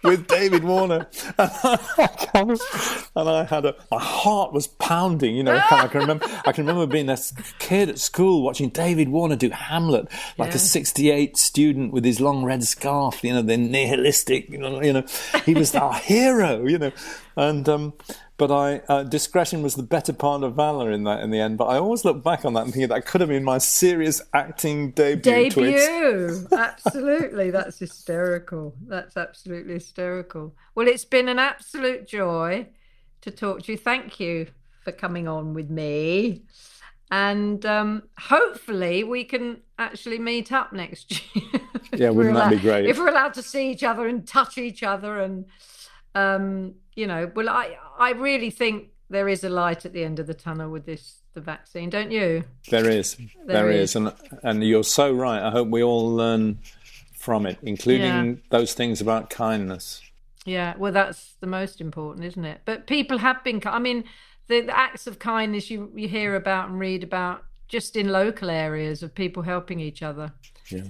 [0.05, 2.57] with David Warner, and I,
[3.15, 5.35] and I had a my heart was pounding.
[5.35, 7.17] You know, I can remember I can remember being a
[7.59, 10.55] kid at school watching David Warner do Hamlet, like yeah.
[10.55, 13.23] a '68 student with his long red scarf.
[13.23, 14.49] You know, the nihilistic.
[14.49, 15.05] You know, you know,
[15.45, 16.65] he was our hero.
[16.65, 16.91] You know,
[17.35, 17.93] and um,
[18.37, 21.57] but I uh, discretion was the better part of valor in that in the end.
[21.57, 24.21] But I always look back on that and think that could have been my serious
[24.33, 25.49] acting debut.
[25.49, 27.51] Debut, absolutely.
[27.51, 28.75] That's hysterical.
[28.87, 30.53] That's absolutely hysterical.
[30.75, 32.67] Well, it's been an absolute joy
[33.21, 33.77] to talk to you.
[33.77, 34.47] Thank you
[34.83, 36.43] for coming on with me.
[37.11, 41.61] And um, hopefully we can actually meet up next year.
[41.93, 42.85] yeah, wouldn't that allowed, be great?
[42.87, 45.45] If we're allowed to see each other and touch each other and
[46.15, 50.19] um, you know, well, I I really think there is a light at the end
[50.19, 52.43] of the tunnel with this the vaccine, don't you?
[52.69, 53.15] There is,
[53.45, 53.91] there, there is.
[53.91, 53.95] is.
[53.95, 55.41] and and you're so right.
[55.41, 56.59] I hope we all learn
[57.13, 58.33] from it, including yeah.
[58.49, 60.01] those things about kindness.
[60.45, 62.61] Yeah, well, that's the most important, isn't it?
[62.65, 63.61] But people have been.
[63.65, 64.05] I mean,
[64.47, 68.49] the, the acts of kindness you you hear about and read about just in local
[68.49, 70.31] areas of people helping each other.
[70.69, 70.83] Yeah,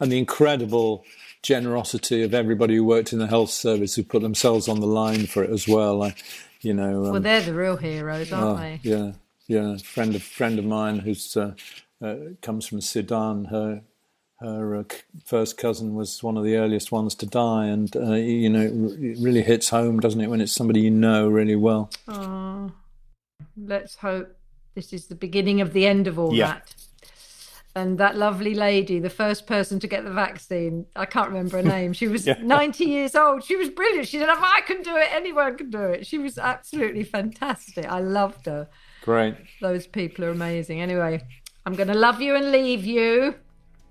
[0.00, 1.04] and the incredible
[1.42, 5.26] generosity of everybody who worked in the health service who put themselves on the line
[5.26, 6.02] for it as well.
[6.02, 6.14] I,
[6.60, 8.80] you know, um, well, they're the real heroes, aren't uh, they?
[8.82, 9.12] Yeah,
[9.46, 9.76] yeah.
[9.78, 11.54] Friend of friend of mine who's uh,
[12.02, 13.46] uh, comes from Sudan.
[13.46, 13.82] Her
[14.40, 14.84] her uh,
[15.24, 19.18] first cousin was one of the earliest ones to die, and uh, you know, it
[19.18, 21.90] really hits home, doesn't it, when it's somebody you know really well.
[22.08, 22.72] Oh,
[23.56, 24.36] let's hope
[24.74, 26.46] this is the beginning of the end of all yeah.
[26.46, 26.74] that
[27.76, 31.62] and that lovely lady, the first person to get the vaccine, I can't remember her
[31.62, 31.92] name.
[31.92, 32.38] She was yeah.
[32.42, 33.44] 90 years old.
[33.44, 34.08] She was brilliant.
[34.08, 36.06] She said, if I can do it, anyone can do it.
[36.06, 37.86] She was absolutely fantastic.
[37.86, 38.68] I loved her.
[39.02, 39.36] Great.
[39.60, 40.80] Those people are amazing.
[40.80, 41.22] Anyway,
[41.64, 43.36] I'm going to love you and leave you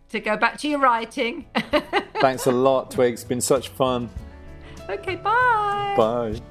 [0.10, 1.46] to go back to your writing.
[2.20, 3.14] Thanks a lot, Twig.
[3.14, 4.10] It's been such fun.
[4.90, 5.94] Okay, bye.
[5.96, 6.42] Bye.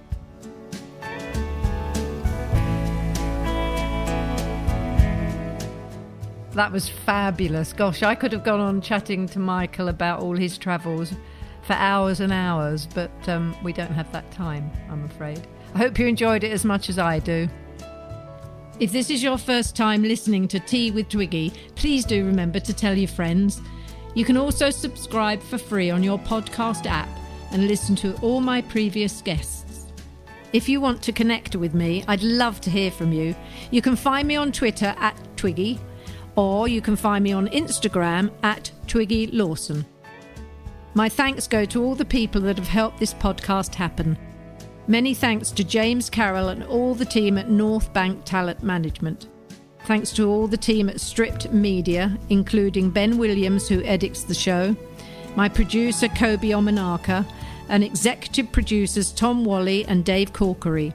[6.52, 7.72] That was fabulous.
[7.72, 11.12] Gosh, I could have gone on chatting to Michael about all his travels
[11.62, 15.46] for hours and hours, but um, we don't have that time, I'm afraid.
[15.74, 17.48] I hope you enjoyed it as much as I do.
[18.80, 22.72] If this is your first time listening to Tea with Twiggy, please do remember to
[22.72, 23.60] tell your friends.
[24.14, 27.08] You can also subscribe for free on your podcast app
[27.52, 29.86] and listen to all my previous guests.
[30.52, 33.34] If you want to connect with me, I'd love to hear from you.
[33.70, 35.78] You can find me on Twitter at Twiggy,
[36.38, 39.84] or you can find me on Instagram at Twiggy Lawson.
[40.94, 44.16] My thanks go to all the people that have helped this podcast happen.
[44.86, 49.26] Many thanks to James Carrol and all the team at Northbank Talent Management.
[49.86, 54.76] Thanks to all the team at Stripped Media, including Ben Williams, who edits the show,
[55.34, 57.26] my producer Kobi Omenaka,
[57.68, 60.94] and executive producers Tom Whalley and Dave Corkery.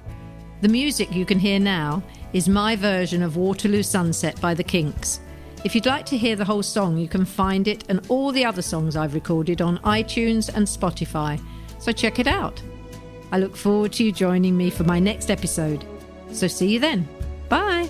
[0.62, 5.20] The music you can hear now is my version of Waterloo Sunset by the Kinks.
[5.64, 8.44] If you'd like to hear the whole song, you can find it and all the
[8.44, 11.42] other songs I've recorded on iTunes and Spotify,
[11.80, 12.62] so check it out.
[13.32, 15.86] I look forward to you joining me for my next episode.
[16.32, 17.08] So see you then.
[17.48, 17.90] Bye.